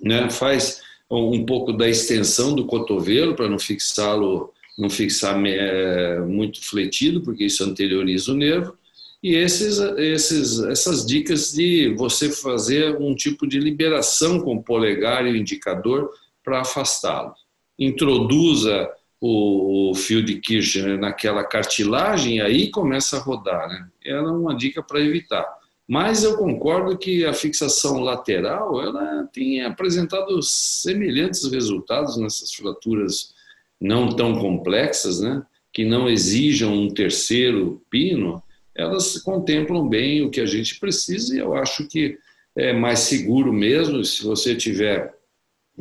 Né? 0.00 0.28
Faz 0.30 0.82
um 1.08 1.46
pouco 1.46 1.72
da 1.72 1.88
extensão 1.88 2.54
do 2.54 2.66
cotovelo 2.66 3.36
para 3.36 3.48
não 3.48 3.58
fixá-lo, 3.58 4.52
não 4.76 4.90
fixar 4.90 5.40
é, 5.46 6.18
muito 6.20 6.64
fletido, 6.64 7.22
porque 7.22 7.44
isso 7.44 7.62
anterioriza 7.62 8.32
o 8.32 8.36
nervo 8.36 8.77
e 9.22 9.34
esses, 9.34 9.78
esses, 9.96 10.60
essas 10.60 11.04
dicas 11.04 11.52
de 11.52 11.92
você 11.96 12.30
fazer 12.30 12.96
um 13.00 13.14
tipo 13.14 13.46
de 13.46 13.58
liberação 13.58 14.40
com 14.40 14.56
o 14.56 14.62
polegar 14.62 15.26
e 15.26 15.32
o 15.32 15.36
indicador 15.36 16.10
para 16.44 16.60
afastá-lo. 16.60 17.34
Introduza 17.78 18.88
o, 19.20 19.90
o 19.90 19.94
fio 19.94 20.22
de 20.22 20.40
Kirchner 20.40 20.98
naquela 20.98 21.42
cartilagem 21.42 22.36
e 22.36 22.40
aí 22.40 22.70
começa 22.70 23.16
a 23.16 23.20
rodar. 23.20 23.68
Né? 23.68 23.88
Era 24.04 24.30
uma 24.30 24.56
dica 24.56 24.82
para 24.82 25.00
evitar. 25.00 25.46
Mas 25.86 26.22
eu 26.22 26.36
concordo 26.36 26.96
que 26.96 27.24
a 27.24 27.32
fixação 27.32 28.00
lateral 28.00 28.80
ela 28.80 29.24
tem 29.32 29.64
apresentado 29.64 30.40
semelhantes 30.42 31.50
resultados 31.50 32.16
nessas 32.18 32.52
fraturas 32.52 33.34
não 33.80 34.14
tão 34.14 34.38
complexas, 34.38 35.20
né? 35.20 35.42
que 35.72 35.84
não 35.84 36.08
exijam 36.08 36.72
um 36.72 36.88
terceiro 36.88 37.82
pino, 37.90 38.42
elas 38.78 39.18
contemplam 39.18 39.88
bem 39.88 40.22
o 40.22 40.30
que 40.30 40.40
a 40.40 40.46
gente 40.46 40.78
precisa 40.78 41.34
e 41.34 41.40
eu 41.40 41.54
acho 41.54 41.86
que 41.88 42.16
é 42.56 42.72
mais 42.72 43.00
seguro 43.00 43.52
mesmo 43.52 44.04
se 44.04 44.22
você 44.22 44.54
tiver 44.54 45.14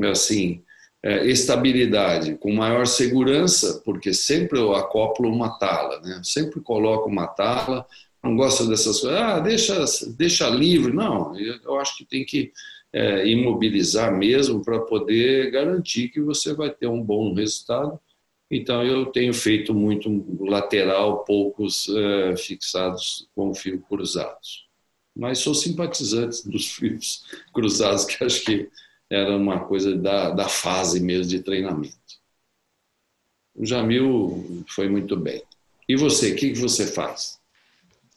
assim 0.03 0.63
é, 1.03 1.25
estabilidade 1.27 2.35
com 2.35 2.51
maior 2.51 2.87
segurança, 2.87 3.81
porque 3.85 4.13
sempre 4.13 4.59
eu 4.59 4.75
acoplo 4.75 5.31
uma 5.31 5.57
tala, 5.59 6.01
né? 6.01 6.19
Sempre 6.23 6.59
coloco 6.59 7.07
uma 7.07 7.27
tala, 7.27 7.85
não 8.23 8.35
gosto 8.35 8.67
dessas 8.67 8.99
coisas, 8.99 9.19
ah, 9.19 9.39
deixa, 9.39 9.85
deixa 10.17 10.49
livre, 10.49 10.91
não, 10.91 11.37
eu 11.39 11.79
acho 11.79 11.97
que 11.97 12.05
tem 12.05 12.25
que 12.25 12.51
é, 12.91 13.27
imobilizar 13.27 14.15
mesmo 14.15 14.63
para 14.63 14.79
poder 14.79 15.51
garantir 15.51 16.09
que 16.09 16.19
você 16.19 16.53
vai 16.53 16.71
ter 16.71 16.87
um 16.87 17.01
bom 17.01 17.33
resultado 17.33 17.99
então, 18.49 18.83
eu 18.83 19.07
tenho 19.07 19.33
feito 19.33 19.73
muito 19.73 20.09
lateral, 20.39 21.25
poucos 21.25 21.89
é, 21.89 22.37
fixados 22.37 23.27
com 23.35 23.53
fio 23.53 23.81
cruzados. 23.81 24.67
Mas 25.15 25.39
sou 25.39 25.53
simpatizante 25.53 26.47
dos 26.49 26.67
fios 26.71 27.25
cruzados, 27.53 28.05
que 28.05 28.23
acho 28.23 28.45
que 28.45 28.69
era 29.09 29.35
uma 29.35 29.65
coisa 29.65 29.95
da, 29.95 30.31
da 30.31 30.47
fase 30.47 30.99
mesmo 30.99 31.29
de 31.29 31.41
treinamento. 31.41 31.97
O 33.53 33.65
Jamil 33.65 34.63
foi 34.69 34.87
muito 34.87 35.17
bem. 35.17 35.43
E 35.89 35.95
você, 35.95 36.31
o 36.31 36.35
que, 36.35 36.51
que 36.51 36.59
você 36.59 36.85
faz? 36.85 37.39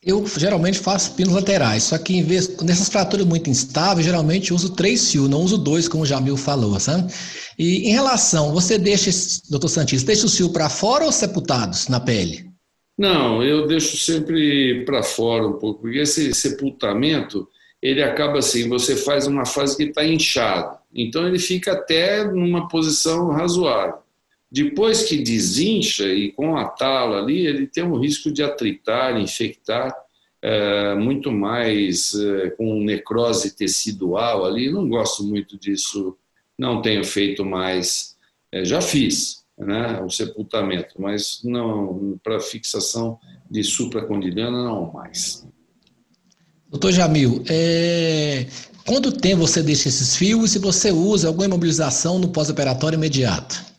Eu 0.03 0.27
geralmente 0.27 0.79
faço 0.79 1.15
pinos 1.15 1.35
laterais, 1.35 1.83
só 1.83 1.99
que 1.99 2.17
em 2.17 2.23
vez, 2.23 2.57
nessas 2.63 2.89
fraturas 2.89 3.27
muito 3.27 3.51
instáveis, 3.51 4.07
geralmente 4.07 4.55
uso 4.55 4.75
três 4.75 5.13
fios, 5.13 5.29
não 5.29 5.43
uso 5.43 5.59
dois, 5.59 5.89
como 5.89 6.05
o 6.05 6.07
Jamil 6.07 6.39
falou, 6.39 6.81
sabe? 6.81 7.13
E 7.59 7.91
em 7.91 7.93
relação, 7.93 8.51
você 8.53 8.79
deixa, 8.79 9.11
doutor 9.51 9.69
Santis, 9.69 10.03
deixa 10.03 10.25
os 10.25 10.35
fios 10.35 10.51
para 10.53 10.71
fora 10.71 11.05
ou 11.05 11.13
sepultados 11.13 11.89
na 11.89 12.01
pele? 12.01 12.49
Não, 12.97 13.43
eu 13.43 13.67
deixo 13.67 13.99
sempre 13.99 14.85
para 14.87 15.03
fora 15.03 15.47
um 15.47 15.59
pouco, 15.59 15.83
porque 15.83 15.99
esse 15.99 16.33
sepultamento, 16.33 17.47
ele 17.83 18.03
acaba 18.03 18.39
assim, 18.39 18.71
você 18.71 18.97
faz 18.97 19.27
uma 19.27 19.45
fase 19.45 19.77
que 19.77 19.83
está 19.83 20.03
inchado, 20.03 20.79
então 20.95 21.29
ele 21.29 21.39
fica 21.39 21.73
até 21.73 22.25
numa 22.25 22.69
posição 22.69 23.29
razoável. 23.29 23.99
Depois 24.51 25.05
que 25.05 25.19
desincha 25.19 26.05
e 26.09 26.33
com 26.33 26.57
a 26.57 26.65
tala 26.65 27.19
ali, 27.19 27.47
ele 27.47 27.67
tem 27.69 27.85
um 27.85 27.99
risco 27.99 28.33
de 28.33 28.43
atritar, 28.43 29.21
infectar, 29.21 29.95
é, 30.43 30.95
muito 30.97 31.31
mais 31.31 32.15
é, 32.15 32.51
com 32.51 32.83
necrose 32.83 33.55
tecidual 33.55 34.45
ali. 34.45 34.71
Não 34.71 34.89
gosto 34.89 35.23
muito 35.23 35.57
disso, 35.57 36.17
não 36.59 36.83
tenho 36.83 37.05
feito 37.05 37.45
mais. 37.45 38.17
É, 38.51 38.65
já 38.65 38.81
fiz 38.81 39.45
né, 39.57 40.01
o 40.03 40.11
sepultamento, 40.11 40.95
mas 40.99 41.41
não 41.45 42.19
para 42.23 42.41
fixação 42.41 43.21
de 43.49 43.63
supracondiliana, 43.63 44.65
não 44.65 44.91
mais. 44.91 45.47
Doutor 46.69 46.93
Jamil, 46.93 47.45
é... 47.49 48.47
quanto 48.87 49.13
tempo 49.13 49.47
você 49.47 49.63
deixa 49.63 49.89
esses 49.89 50.17
fios 50.17 50.51
e 50.51 50.53
se 50.55 50.59
você 50.59 50.91
usa 50.91 51.29
alguma 51.29 51.47
imobilização 51.47 52.19
no 52.19 52.29
pós-operatório 52.29 52.97
imediato? 52.97 53.70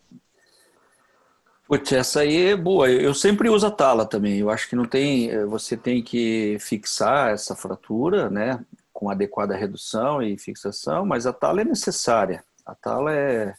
Putz, 1.71 1.93
essa 1.93 2.19
aí 2.19 2.47
é 2.47 2.55
boa. 2.57 2.91
Eu 2.91 3.13
sempre 3.13 3.49
uso 3.49 3.65
a 3.65 3.71
tala 3.71 4.05
também. 4.05 4.37
Eu 4.37 4.49
acho 4.49 4.67
que 4.67 4.75
não 4.75 4.83
tem. 4.83 5.29
Eh, 5.29 5.45
você 5.45 5.77
tem 5.77 6.03
que 6.03 6.57
fixar 6.59 7.31
essa 7.31 7.55
fratura, 7.55 8.29
né? 8.29 8.59
Com 8.91 9.09
adequada 9.09 9.55
redução 9.55 10.21
e 10.21 10.37
fixação, 10.37 11.05
mas 11.05 11.25
a 11.25 11.31
tala 11.31 11.61
é 11.61 11.63
necessária. 11.63 12.43
A 12.65 12.75
tala 12.75 13.15
é, 13.15 13.55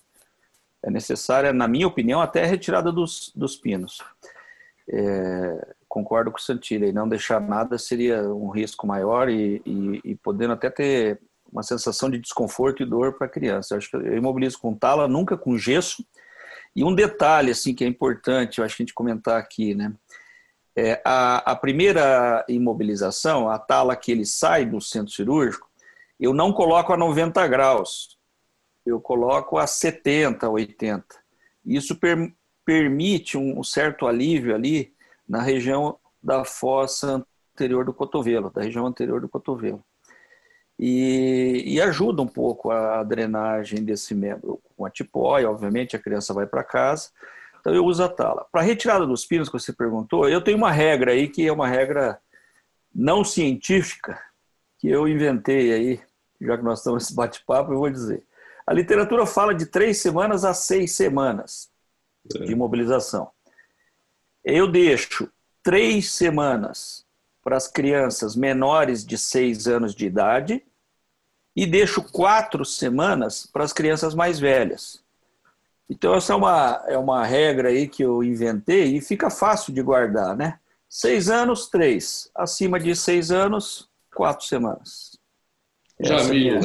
é 0.82 0.90
necessária, 0.90 1.54
na 1.54 1.66
minha 1.66 1.86
opinião, 1.86 2.20
até 2.20 2.44
a 2.44 2.46
retirada 2.46 2.92
dos, 2.92 3.32
dos 3.34 3.56
pinos. 3.56 4.02
É, 4.86 5.74
concordo 5.88 6.30
com 6.30 6.36
o 6.36 6.42
Santilli, 6.42 6.92
não 6.92 7.08
deixar 7.08 7.40
nada 7.40 7.78
seria 7.78 8.24
um 8.24 8.50
risco 8.50 8.86
maior 8.86 9.30
e, 9.30 9.62
e, 9.64 10.00
e 10.04 10.14
podendo 10.16 10.52
até 10.52 10.68
ter 10.68 11.18
uma 11.50 11.62
sensação 11.62 12.10
de 12.10 12.18
desconforto 12.18 12.82
e 12.82 12.86
dor 12.86 13.14
para 13.14 13.26
a 13.26 13.30
criança. 13.30 13.72
Eu 13.72 13.78
acho 13.78 13.88
que 13.88 13.96
eu 13.96 14.18
imobilizo 14.18 14.58
com 14.58 14.74
tala, 14.74 15.08
nunca 15.08 15.34
com 15.34 15.56
gesso 15.56 16.04
e 16.74 16.84
um 16.84 16.94
detalhe 16.94 17.50
assim 17.50 17.74
que 17.74 17.84
é 17.84 17.86
importante, 17.86 18.58
eu 18.58 18.64
acho 18.64 18.76
que 18.76 18.82
a 18.82 18.84
gente 18.84 18.94
comentar 18.94 19.38
aqui, 19.38 19.74
né? 19.74 19.92
É, 20.74 21.02
a, 21.04 21.52
a, 21.52 21.56
primeira 21.56 22.44
imobilização, 22.48 23.48
a 23.50 23.58
tala 23.58 23.94
que 23.94 24.10
ele 24.10 24.24
sai 24.24 24.64
do 24.64 24.80
centro 24.80 25.12
cirúrgico, 25.12 25.70
eu 26.18 26.32
não 26.32 26.50
coloco 26.50 26.94
a 26.94 26.96
90 26.96 27.46
graus, 27.46 28.18
eu 28.86 28.98
coloco 28.98 29.58
a 29.58 29.66
70, 29.66 30.48
80. 30.48 31.04
Isso 31.66 31.94
per, 31.96 32.32
permite 32.64 33.36
um 33.36 33.62
certo 33.62 34.06
alívio 34.06 34.54
ali 34.54 34.94
na 35.28 35.42
região 35.42 35.98
da 36.22 36.42
fossa 36.42 37.22
anterior 37.54 37.84
do 37.84 37.92
cotovelo, 37.92 38.50
da 38.50 38.62
região 38.62 38.86
anterior 38.86 39.20
do 39.20 39.28
cotovelo 39.28 39.84
e, 40.84 41.62
e, 41.64 41.80
ajuda 41.80 42.22
um 42.22 42.26
pouco 42.26 42.72
a 42.72 43.04
drenagem 43.04 43.84
desse 43.84 44.16
membro. 44.16 44.60
Com 44.76 44.84
a 44.84 44.90
tipóia, 44.90 45.48
obviamente, 45.48 45.94
a 45.94 45.98
criança 45.98 46.34
vai 46.34 46.44
para 46.44 46.64
casa, 46.64 47.10
então 47.60 47.72
eu 47.72 47.84
uso 47.86 48.02
a 48.02 48.08
tala. 48.08 48.48
Para 48.50 48.62
retirada 48.62 49.06
dos 49.06 49.24
pinos, 49.24 49.48
que 49.48 49.52
você 49.52 49.72
perguntou, 49.72 50.28
eu 50.28 50.42
tenho 50.42 50.58
uma 50.58 50.72
regra 50.72 51.12
aí 51.12 51.28
que 51.28 51.46
é 51.46 51.52
uma 51.52 51.68
regra 51.68 52.18
não 52.92 53.22
científica, 53.22 54.20
que 54.76 54.88
eu 54.88 55.06
inventei 55.06 55.72
aí, 55.72 56.00
já 56.40 56.58
que 56.58 56.64
nós 56.64 56.80
estamos 56.80 57.04
nesse 57.04 57.14
bate-papo, 57.14 57.72
eu 57.72 57.78
vou 57.78 57.88
dizer. 57.88 58.24
A 58.66 58.74
literatura 58.74 59.24
fala 59.24 59.54
de 59.54 59.66
três 59.66 59.98
semanas 59.98 60.44
a 60.44 60.52
seis 60.52 60.96
semanas 60.96 61.70
de 62.24 62.42
é. 62.42 62.46
imobilização. 62.50 63.30
Eu 64.44 64.66
deixo 64.66 65.30
três 65.62 66.10
semanas 66.10 67.06
para 67.40 67.56
as 67.56 67.68
crianças 67.68 68.34
menores 68.34 69.06
de 69.06 69.16
seis 69.16 69.68
anos 69.68 69.94
de 69.94 70.06
idade 70.06 70.64
e 71.54 71.66
deixo 71.66 72.02
quatro 72.02 72.64
semanas 72.64 73.48
para 73.52 73.64
as 73.64 73.72
crianças 73.72 74.14
mais 74.14 74.38
velhas. 74.38 75.02
Então, 75.88 76.14
essa 76.14 76.32
é 76.32 76.36
uma, 76.36 76.84
é 76.88 76.96
uma 76.96 77.24
regra 77.24 77.68
aí 77.68 77.86
que 77.86 78.02
eu 78.02 78.24
inventei 78.24 78.96
e 78.96 79.00
fica 79.00 79.28
fácil 79.28 79.74
de 79.74 79.82
guardar, 79.82 80.36
né? 80.36 80.58
Seis 80.88 81.28
anos, 81.28 81.68
três. 81.68 82.30
Acima 82.34 82.80
de 82.80 82.96
seis 82.96 83.30
anos, 83.30 83.88
quatro 84.14 84.46
semanas. 84.46 85.12
Jamil, 86.00 86.58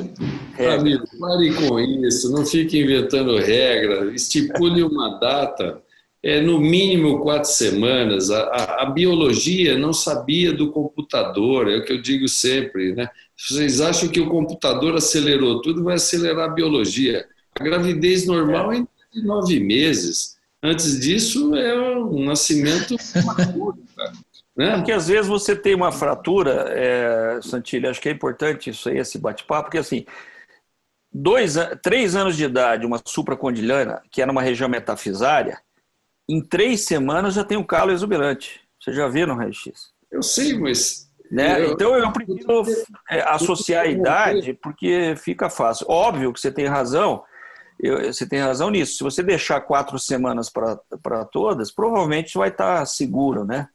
é 0.58 0.64
Jamil, 0.64 1.04
pare 1.20 1.54
com 1.54 1.80
isso, 1.80 2.32
não 2.32 2.46
fique 2.46 2.82
inventando 2.82 3.38
regra, 3.38 4.12
estipule 4.14 4.82
uma 4.82 5.20
data, 5.20 5.82
é 6.24 6.42
no 6.42 6.60
mínimo 6.60 7.20
quatro 7.20 7.50
semanas. 7.50 8.32
A, 8.32 8.44
a, 8.44 8.84
a, 8.84 8.86
biologia 8.88 9.78
não 9.78 9.94
sabia 9.94 10.52
do 10.52 10.72
computador, 10.72 11.70
é 11.70 11.78
o 11.78 11.86
que 11.86 11.94
eu 11.94 12.02
digo 12.02 12.28
sempre. 12.28 12.96
Né? 12.96 13.08
Vocês 13.38 13.80
acham 13.82 14.10
que 14.10 14.20
o 14.20 14.30
computador 14.30 14.96
acelerou 14.96 15.62
tudo, 15.62 15.84
vai 15.84 15.96
acelerar 15.96 16.50
a 16.50 16.54
biologia. 16.54 17.28
A 17.60 17.64
gravidez 17.64 18.26
normal 18.26 18.74
é 18.74 18.86
de 19.14 19.24
nove 19.24 19.60
meses. 19.60 20.38
Antes 20.62 21.00
disso, 21.00 21.56
é 21.56 21.98
um 21.98 22.26
nascimento 22.26 22.96
maduro, 23.24 23.78
né? 24.56 24.78
Porque 24.78 24.92
às 24.92 25.08
vezes 25.08 25.28
você 25.28 25.56
tem 25.56 25.76
uma 25.76 25.92
fratura, 25.92 26.66
é, 26.70 27.40
Santilli, 27.44 27.88
acho 27.88 28.02
que 28.02 28.10
é 28.10 28.12
importante 28.12 28.72
isso 28.72 28.90
aí, 28.90 28.98
esse 28.98 29.20
bate-papo, 29.20 29.66
porque 29.66 29.78
assim, 29.78 30.04
dois, 31.14 31.56
três 31.84 32.16
anos 32.16 32.36
de 32.36 32.44
idade, 32.44 32.86
uma 32.86 33.00
supracondiliana, 33.06 34.02
que 34.10 34.22
é 34.22 34.26
numa 34.26 34.42
região 34.42 34.68
metafisária, 34.68 35.62
em 36.28 36.42
três 36.42 36.82
semanas 36.82 37.36
já 37.36 37.44
tem 37.44 37.58
um 37.58 37.64
calo 37.64 37.92
exuberante. 37.92 38.62
Você 38.82 38.94
já 38.94 39.08
viu 39.08 39.28
no 39.28 39.36
raio-x? 39.36 39.92
Eu 40.12 40.24
sei, 40.24 40.58
mas. 40.58 41.07
Né? 41.32 41.62
Eu, 41.62 41.72
então 41.72 41.96
eu 41.96 42.12
prefiro 42.12 42.64
é, 43.10 43.22
associar 43.22 43.86
a 43.86 43.90
idade 43.90 44.54
porque 44.62 45.16
fica 45.18 45.50
fácil. 45.50 45.86
Óbvio 45.90 46.32
que 46.32 46.40
você 46.40 46.52
tem 46.52 46.66
razão, 46.66 47.24
eu, 47.80 48.12
você 48.12 48.28
tem 48.28 48.40
razão 48.40 48.70
nisso. 48.70 48.98
Se 48.98 49.04
você 49.04 49.22
deixar 49.22 49.62
quatro 49.62 50.00
semanas 50.00 50.50
para 50.50 51.26
todas, 51.26 51.72
provavelmente 51.72 52.38
vai 52.38 52.50
estar 52.50 52.86
seguro, 52.86 53.46
né? 53.46 53.68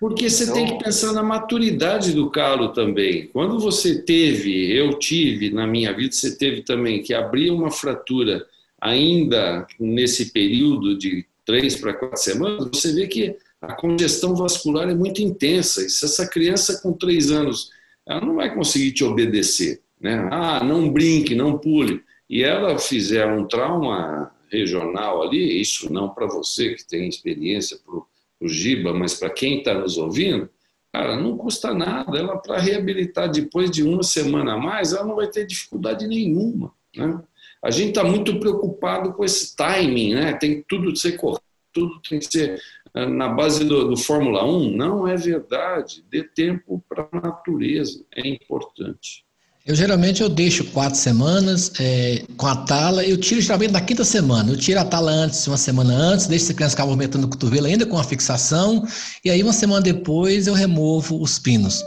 Porque 0.00 0.28
você 0.28 0.44
então... 0.44 0.54
tem 0.54 0.66
que 0.66 0.84
pensar 0.84 1.12
na 1.12 1.22
maturidade 1.22 2.12
do 2.12 2.28
calo 2.28 2.72
também. 2.72 3.28
Quando 3.28 3.60
você 3.60 4.02
teve, 4.02 4.76
eu 4.76 4.98
tive 4.98 5.50
na 5.50 5.66
minha 5.66 5.92
vida, 5.92 6.12
você 6.12 6.36
teve 6.36 6.62
também 6.62 7.02
que 7.02 7.14
abrir 7.14 7.50
uma 7.50 7.70
fratura 7.70 8.44
ainda 8.80 9.64
nesse 9.78 10.32
período 10.32 10.98
de 10.98 11.24
três 11.44 11.76
para 11.76 11.94
quatro 11.94 12.18
semanas, 12.18 12.68
você 12.72 12.92
vê 12.92 13.06
que 13.06 13.36
a 13.62 13.74
congestão 13.74 14.34
vascular 14.34 14.88
é 14.88 14.94
muito 14.94 15.22
intensa. 15.22 15.86
E 15.86 15.88
se 15.88 16.04
essa 16.04 16.26
criança 16.26 16.80
com 16.82 16.92
três 16.92 17.30
anos, 17.30 17.70
ela 18.04 18.20
não 18.20 18.34
vai 18.34 18.52
conseguir 18.52 18.90
te 18.90 19.04
obedecer. 19.04 19.80
Né? 20.00 20.28
Ah, 20.32 20.64
não 20.64 20.90
brinque, 20.90 21.36
não 21.36 21.56
pule. 21.56 22.02
E 22.28 22.42
ela 22.42 22.76
fizer 22.76 23.24
um 23.26 23.46
trauma 23.46 24.32
regional 24.50 25.22
ali, 25.22 25.60
isso 25.60 25.92
não 25.92 26.08
para 26.08 26.26
você 26.26 26.74
que 26.74 26.86
tem 26.86 27.08
experiência, 27.08 27.78
para 27.78 27.94
o 27.94 28.48
Giba, 28.48 28.92
mas 28.92 29.14
para 29.14 29.30
quem 29.30 29.58
está 29.58 29.72
nos 29.74 29.96
ouvindo, 29.96 30.50
cara, 30.92 31.16
não 31.16 31.36
custa 31.36 31.72
nada. 31.72 32.18
Ela, 32.18 32.36
para 32.38 32.58
reabilitar 32.58 33.30
depois 33.30 33.70
de 33.70 33.84
uma 33.84 34.02
semana 34.02 34.54
a 34.54 34.58
mais, 34.58 34.92
ela 34.92 35.06
não 35.06 35.14
vai 35.14 35.28
ter 35.28 35.46
dificuldade 35.46 36.06
nenhuma. 36.08 36.72
Né? 36.96 37.22
A 37.62 37.70
gente 37.70 37.90
está 37.90 38.02
muito 38.02 38.40
preocupado 38.40 39.12
com 39.12 39.24
esse 39.24 39.54
timing, 39.54 40.14
né? 40.14 40.32
tem 40.32 40.64
tudo 40.68 40.92
de 40.92 40.98
ser 40.98 41.12
correto, 41.12 41.44
tudo 41.72 42.00
tem 42.08 42.18
que 42.18 42.26
ser 42.26 42.60
na 42.94 43.28
base 43.28 43.64
do, 43.64 43.88
do 43.88 43.96
Fórmula 43.96 44.44
1. 44.44 44.76
Não 44.76 45.08
é 45.08 45.16
verdade. 45.16 46.04
Dê 46.10 46.22
tempo 46.22 46.82
para 46.88 47.08
a 47.12 47.20
natureza, 47.20 48.04
é 48.14 48.28
importante. 48.28 49.24
Eu 49.64 49.76
geralmente 49.76 50.20
eu 50.20 50.28
deixo 50.28 50.64
quatro 50.72 50.98
semanas 50.98 51.72
é, 51.78 52.24
com 52.36 52.48
a 52.48 52.56
tala, 52.56 53.04
eu 53.04 53.16
tiro 53.16 53.40
geralmente 53.40 53.70
na 53.70 53.80
quinta 53.80 54.02
semana. 54.02 54.50
Eu 54.50 54.56
tiro 54.56 54.80
a 54.80 54.84
tala 54.84 55.12
antes, 55.12 55.46
uma 55.46 55.56
semana 55.56 55.94
antes, 55.94 56.26
deixo 56.26 56.50
a 56.50 56.54
criança 56.54 56.74
ficar 56.74 56.84
movimentando 56.84 57.28
o 57.28 57.30
cotovelo 57.30 57.68
ainda 57.68 57.86
com 57.86 57.96
a 57.96 58.02
fixação, 58.02 58.82
e 59.24 59.30
aí 59.30 59.40
uma 59.40 59.52
semana 59.52 59.80
depois 59.80 60.48
eu 60.48 60.54
removo 60.54 61.22
os 61.22 61.38
pinos. 61.38 61.84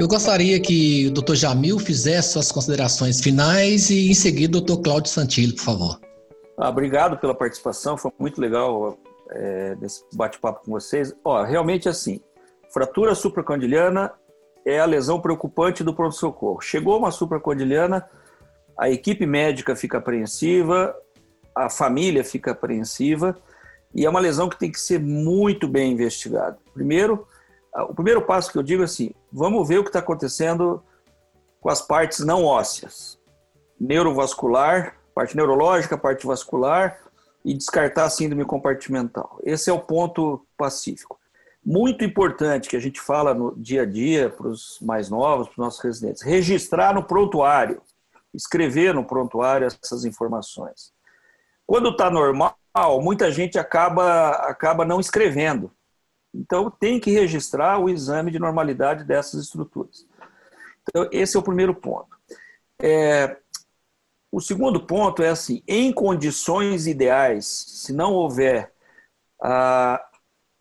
Eu 0.00 0.08
gostaria 0.08 0.58
que 0.58 1.06
o 1.08 1.10
Dr. 1.10 1.34
Jamil 1.34 1.78
fizesse 1.78 2.32
suas 2.32 2.50
considerações 2.50 3.20
finais 3.20 3.90
e 3.90 4.10
em 4.10 4.14
seguida 4.14 4.56
o 4.56 4.60
Dr. 4.62 4.80
Cláudio 4.82 5.10
Santilli, 5.10 5.52
por 5.52 5.62
favor. 5.62 6.00
Ah, 6.56 6.70
obrigado 6.70 7.18
pela 7.18 7.34
participação, 7.34 7.98
foi 7.98 8.10
muito 8.18 8.40
legal 8.40 8.98
é, 9.30 9.74
desse 9.76 10.04
bate-papo 10.12 10.64
com 10.64 10.72
vocês. 10.72 11.14
Ó, 11.24 11.42
realmente 11.42 11.88
assim, 11.88 12.20
fratura 12.72 13.14
supracondiliana 13.14 14.12
é 14.64 14.80
a 14.80 14.84
lesão 14.84 15.20
preocupante 15.20 15.84
do 15.84 15.94
pronto-socorro. 15.94 16.60
Chegou 16.60 16.98
uma 16.98 17.10
supracondiliana, 17.10 18.08
a 18.76 18.90
equipe 18.90 19.24
médica 19.26 19.76
fica 19.76 19.98
apreensiva, 19.98 20.94
a 21.54 21.70
família 21.70 22.24
fica 22.24 22.50
apreensiva, 22.50 23.36
e 23.94 24.04
é 24.04 24.10
uma 24.10 24.20
lesão 24.20 24.48
que 24.48 24.58
tem 24.58 24.70
que 24.70 24.80
ser 24.80 25.00
muito 25.00 25.66
bem 25.66 25.92
investigada. 25.92 26.58
Primeiro, 26.74 27.26
o 27.88 27.94
primeiro 27.94 28.22
passo 28.22 28.50
que 28.50 28.58
eu 28.58 28.62
digo 28.62 28.82
é 28.82 28.84
assim: 28.84 29.12
vamos 29.32 29.66
ver 29.66 29.78
o 29.78 29.82
que 29.82 29.88
está 29.88 30.00
acontecendo 30.00 30.82
com 31.60 31.70
as 31.70 31.80
partes 31.80 32.20
não 32.20 32.44
ósseas, 32.44 33.18
neurovascular, 33.80 34.96
parte 35.14 35.36
neurológica, 35.36 35.96
parte 35.96 36.26
vascular, 36.26 36.98
e 37.46 37.54
descartar 37.54 38.04
a 38.04 38.10
síndrome 38.10 38.44
compartimental. 38.44 39.40
Esse 39.42 39.70
é 39.70 39.72
o 39.72 39.80
ponto 39.80 40.46
pacífico 40.54 41.18
muito 41.66 42.04
importante 42.04 42.68
que 42.68 42.76
a 42.76 42.80
gente 42.80 43.00
fala 43.00 43.34
no 43.34 43.52
dia 43.56 43.82
a 43.82 43.84
dia 43.84 44.30
para 44.30 44.46
os 44.46 44.78
mais 44.80 45.10
novos, 45.10 45.48
para 45.48 45.54
os 45.54 45.58
nossos 45.58 45.80
residentes, 45.80 46.22
registrar 46.22 46.94
no 46.94 47.02
prontuário, 47.02 47.82
escrever 48.32 48.94
no 48.94 49.04
prontuário 49.04 49.66
essas 49.66 50.04
informações. 50.04 50.92
Quando 51.66 51.88
está 51.88 52.08
normal, 52.08 52.56
muita 53.02 53.32
gente 53.32 53.58
acaba, 53.58 54.30
acaba 54.48 54.84
não 54.84 55.00
escrevendo. 55.00 55.72
Então, 56.32 56.70
tem 56.70 57.00
que 57.00 57.10
registrar 57.10 57.80
o 57.80 57.88
exame 57.88 58.30
de 58.30 58.38
normalidade 58.38 59.02
dessas 59.02 59.42
estruturas. 59.42 60.06
Então, 60.82 61.08
esse 61.10 61.36
é 61.36 61.40
o 61.40 61.42
primeiro 61.42 61.74
ponto. 61.74 62.16
É, 62.80 63.38
o 64.30 64.40
segundo 64.40 64.84
ponto 64.86 65.22
é 65.22 65.28
assim: 65.28 65.62
em 65.66 65.92
condições 65.92 66.86
ideais, 66.86 67.46
se 67.46 67.92
não 67.92 68.12
houver 68.12 68.72
a, 69.42 70.02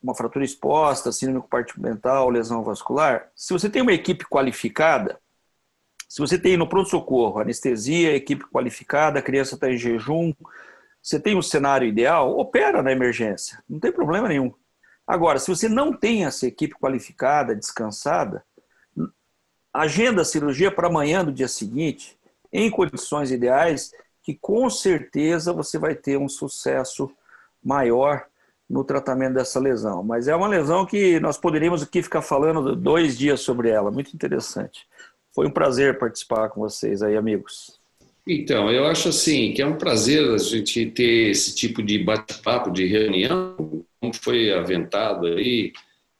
uma 0.02 0.16
fratura 0.16 0.46
exposta, 0.46 1.12
síndrome 1.12 1.42
compartimental, 1.42 2.30
lesão 2.30 2.64
vascular, 2.64 3.30
se 3.36 3.54
você 3.54 3.70
tem 3.70 3.82
uma 3.82 3.94
equipe 3.94 4.26
qualificada, 4.26 5.20
se 6.08 6.20
você 6.20 6.38
tem 6.38 6.56
no 6.56 6.70
pronto-socorro 6.70 7.40
anestesia, 7.40 8.16
equipe 8.16 8.46
qualificada, 8.46 9.20
a 9.20 9.24
criança 9.24 9.56
está 9.56 9.70
em 9.70 9.78
jejum, 9.78 10.34
você 11.02 11.20
tem 11.20 11.36
um 11.36 11.42
cenário 11.42 11.88
ideal, 11.88 12.38
opera 12.38 12.82
na 12.82 12.92
emergência, 12.92 13.62
não 13.68 13.80
tem 13.80 13.92
problema 13.92 14.28
nenhum. 14.28 14.54
Agora, 15.08 15.38
se 15.38 15.50
você 15.50 15.70
não 15.70 15.94
tem 15.94 16.26
essa 16.26 16.48
equipe 16.48 16.74
qualificada, 16.76 17.56
descansada, 17.56 18.44
agenda 19.74 20.22
a 20.22 20.26
cirurgia 20.26 20.72
para 20.72 20.88
amanhã 20.88 21.24
do 21.24 21.32
dia 21.32 21.48
seguinte, 21.48 22.15
em 22.56 22.70
condições 22.70 23.32
ideais, 23.32 23.92
que 24.24 24.34
com 24.34 24.70
certeza 24.70 25.54
você 25.54 25.78
vai 25.78 25.94
ter 25.94 26.18
um 26.18 26.30
sucesso 26.30 27.12
maior 27.64 28.26
no 28.70 28.84
tratamento 28.84 29.36
dessa 29.36 29.60
lesão. 29.60 30.04
Mas 30.04 30.28
é 30.28 30.36
uma 30.36 30.48
lesão 30.48 30.86
que 30.86 31.20
nós 31.20 31.38
poderíamos 31.38 31.84
aqui 31.84 32.02
ficar 32.02 32.22
falando 32.22 32.76
dois 32.76 33.18
dias 33.18 33.42
sobre 33.42 33.70
ela. 33.70 33.92
Muito 33.92 34.14
interessante. 34.14 34.88
Foi 35.34 35.46
um 35.46 35.52
prazer 35.52 36.00
participar 36.00 36.50
com 36.50 36.62
vocês 36.62 37.04
aí, 37.04 37.16
amigos. 37.16 37.80
Então, 38.28 38.72
eu 38.72 38.86
acho 38.86 39.10
assim 39.10 39.54
que 39.54 39.62
é 39.62 39.66
um 39.66 39.78
prazer 39.78 40.28
a 40.34 40.38
gente 40.38 40.88
ter 40.88 41.30
esse 41.30 41.54
tipo 41.54 41.84
de 41.84 42.00
bate-papo, 42.00 42.72
de 42.72 42.88
reunião, 42.88 43.56
como 44.00 44.14
foi 44.16 44.52
aventado 44.52 45.28
aí. 45.28 45.74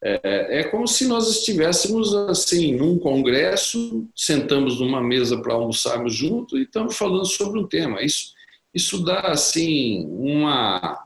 É, 0.08 0.60
é 0.60 0.64
como 0.66 0.88
se 0.88 1.08
nós 1.08 1.28
estivéssemos 1.28 2.14
assim 2.14 2.76
num 2.76 3.00
congresso, 3.00 4.08
sentamos 4.16 4.80
numa 4.80 5.02
mesa 5.02 5.42
para 5.42 5.56
almoçarmos 5.56 6.14
juntos 6.14 6.60
e 6.60 6.62
estamos 6.62 6.96
falando 6.96 7.26
sobre 7.26 7.60
um 7.60 7.66
tema. 7.66 8.04
Isso, 8.04 8.36
isso 8.72 9.04
dá 9.04 9.22
assim 9.22 10.06
uma 10.08 11.02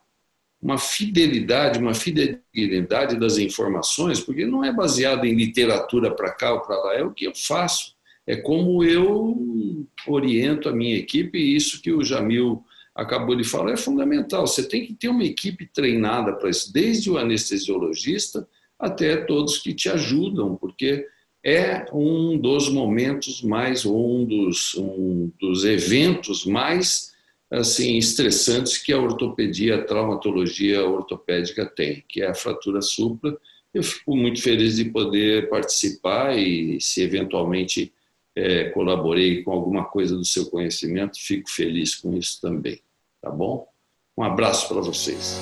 uma 0.62 0.78
fidelidade, 0.78 1.80
uma 1.80 1.94
fidelidade 1.94 3.18
das 3.18 3.38
informações, 3.38 4.20
porque 4.20 4.46
não 4.46 4.62
é 4.62 4.74
baseado 4.74 5.24
em 5.24 5.34
literatura 5.34 6.14
para 6.14 6.34
cá 6.34 6.54
ou 6.54 6.60
para 6.60 6.76
lá, 6.76 6.96
é 6.96 7.02
o 7.02 7.14
que 7.14 7.24
eu 7.24 7.34
faço, 7.34 7.96
é 8.28 8.36
como 8.36 8.84
eu 8.84 9.88
oriento 10.06 10.68
a 10.68 10.74
minha 10.74 10.98
equipe, 10.98 11.38
e 11.38 11.56
isso 11.56 11.82
que 11.82 11.94
o 11.94 12.04
Jamil 12.04 12.62
acabou 12.94 13.38
de 13.38 13.46
falar 13.46 13.72
é 13.72 13.78
fundamental. 13.78 14.46
Você 14.46 14.68
tem 14.68 14.86
que 14.86 14.94
ter 14.94 15.08
uma 15.08 15.24
equipe 15.24 15.66
treinada 15.66 16.34
para 16.34 16.50
isso, 16.50 16.74
desde 16.74 17.10
o 17.10 17.18
anestesiologista 17.18 18.46
até 18.80 19.18
todos 19.18 19.58
que 19.58 19.74
te 19.74 19.90
ajudam, 19.90 20.56
porque 20.56 21.06
é 21.44 21.86
um 21.94 22.38
dos 22.38 22.70
momentos 22.70 23.42
mais, 23.42 23.86
ou 23.86 24.22
um 24.22 24.26
dos, 24.26 24.76
um 24.76 25.32
dos 25.40 25.66
eventos 25.66 26.46
mais 26.46 27.14
assim 27.52 27.98
estressantes 27.98 28.78
que 28.78 28.94
a 28.94 29.00
ortopedia, 29.00 29.76
a 29.76 29.84
traumatologia 29.84 30.86
ortopédica 30.86 31.66
tem, 31.66 32.04
que 32.08 32.22
é 32.22 32.28
a 32.28 32.36
fratura 32.36 32.82
supra. 32.82 33.36
Eu 33.74 33.84
fico 33.84 34.16
muito 34.16 34.42
feliz 34.42 34.76
de 34.76 34.86
poder 34.86 35.50
participar 35.50 36.38
e, 36.38 36.80
se 36.80 37.02
eventualmente 37.02 37.92
é, 38.36 38.66
colaborei 38.70 39.44
com 39.44 39.52
alguma 39.52 39.86
coisa 39.86 40.16
do 40.16 40.26
seu 40.26 40.46
conhecimento, 40.46 41.20
fico 41.20 41.50
feliz 41.50 41.96
com 41.96 42.16
isso 42.16 42.40
também. 42.42 42.80
Tá 43.22 43.30
bom? 43.30 43.68
Um 44.18 44.24
abraço 44.24 44.68
para 44.68 44.82
vocês. 44.82 45.40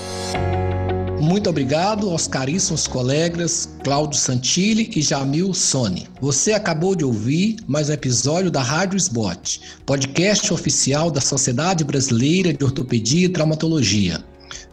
Muito 1.20 1.50
obrigado 1.50 2.10
aos 2.10 2.28
caríssimos 2.28 2.88
colegas 2.88 3.68
Cláudio 3.84 4.20
Santilli 4.20 4.92
e 4.96 5.02
Jamil 5.02 5.54
Sone. 5.54 6.08
Você 6.22 6.54
acabou 6.54 6.96
de 6.96 7.04
ouvir 7.04 7.58
mais 7.68 7.90
um 7.90 7.94
episódio 7.94 8.52
da 8.52 8.62
Rádio 8.62 8.98
Sbot, 8.98 9.62
podcast 9.86 10.54
oficial 10.54 11.10
da 11.10 11.20
Sociedade 11.20 11.84
Brasileira 11.84 12.54
de 12.54 12.64
Ortopedia 12.64 13.26
e 13.26 13.30
Traumatologia. 13.30 14.24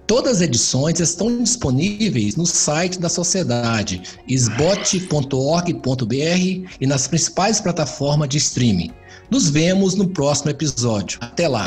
Todas 0.07 0.37
as 0.37 0.43
edições 0.43 1.01
estão 1.01 1.43
disponíveis 1.43 2.37
no 2.37 2.45
site 2.45 3.01
da 3.01 3.09
sociedade, 3.09 4.03
sbot.org.br 4.29 5.33
e 6.79 6.87
nas 6.87 7.09
principais 7.09 7.59
plataformas 7.59 8.29
de 8.29 8.37
streaming. 8.37 8.91
Nos 9.31 9.49
vemos 9.49 9.95
no 9.95 10.09
próximo 10.09 10.51
episódio. 10.51 11.19
Até 11.23 11.49
lá! 11.49 11.65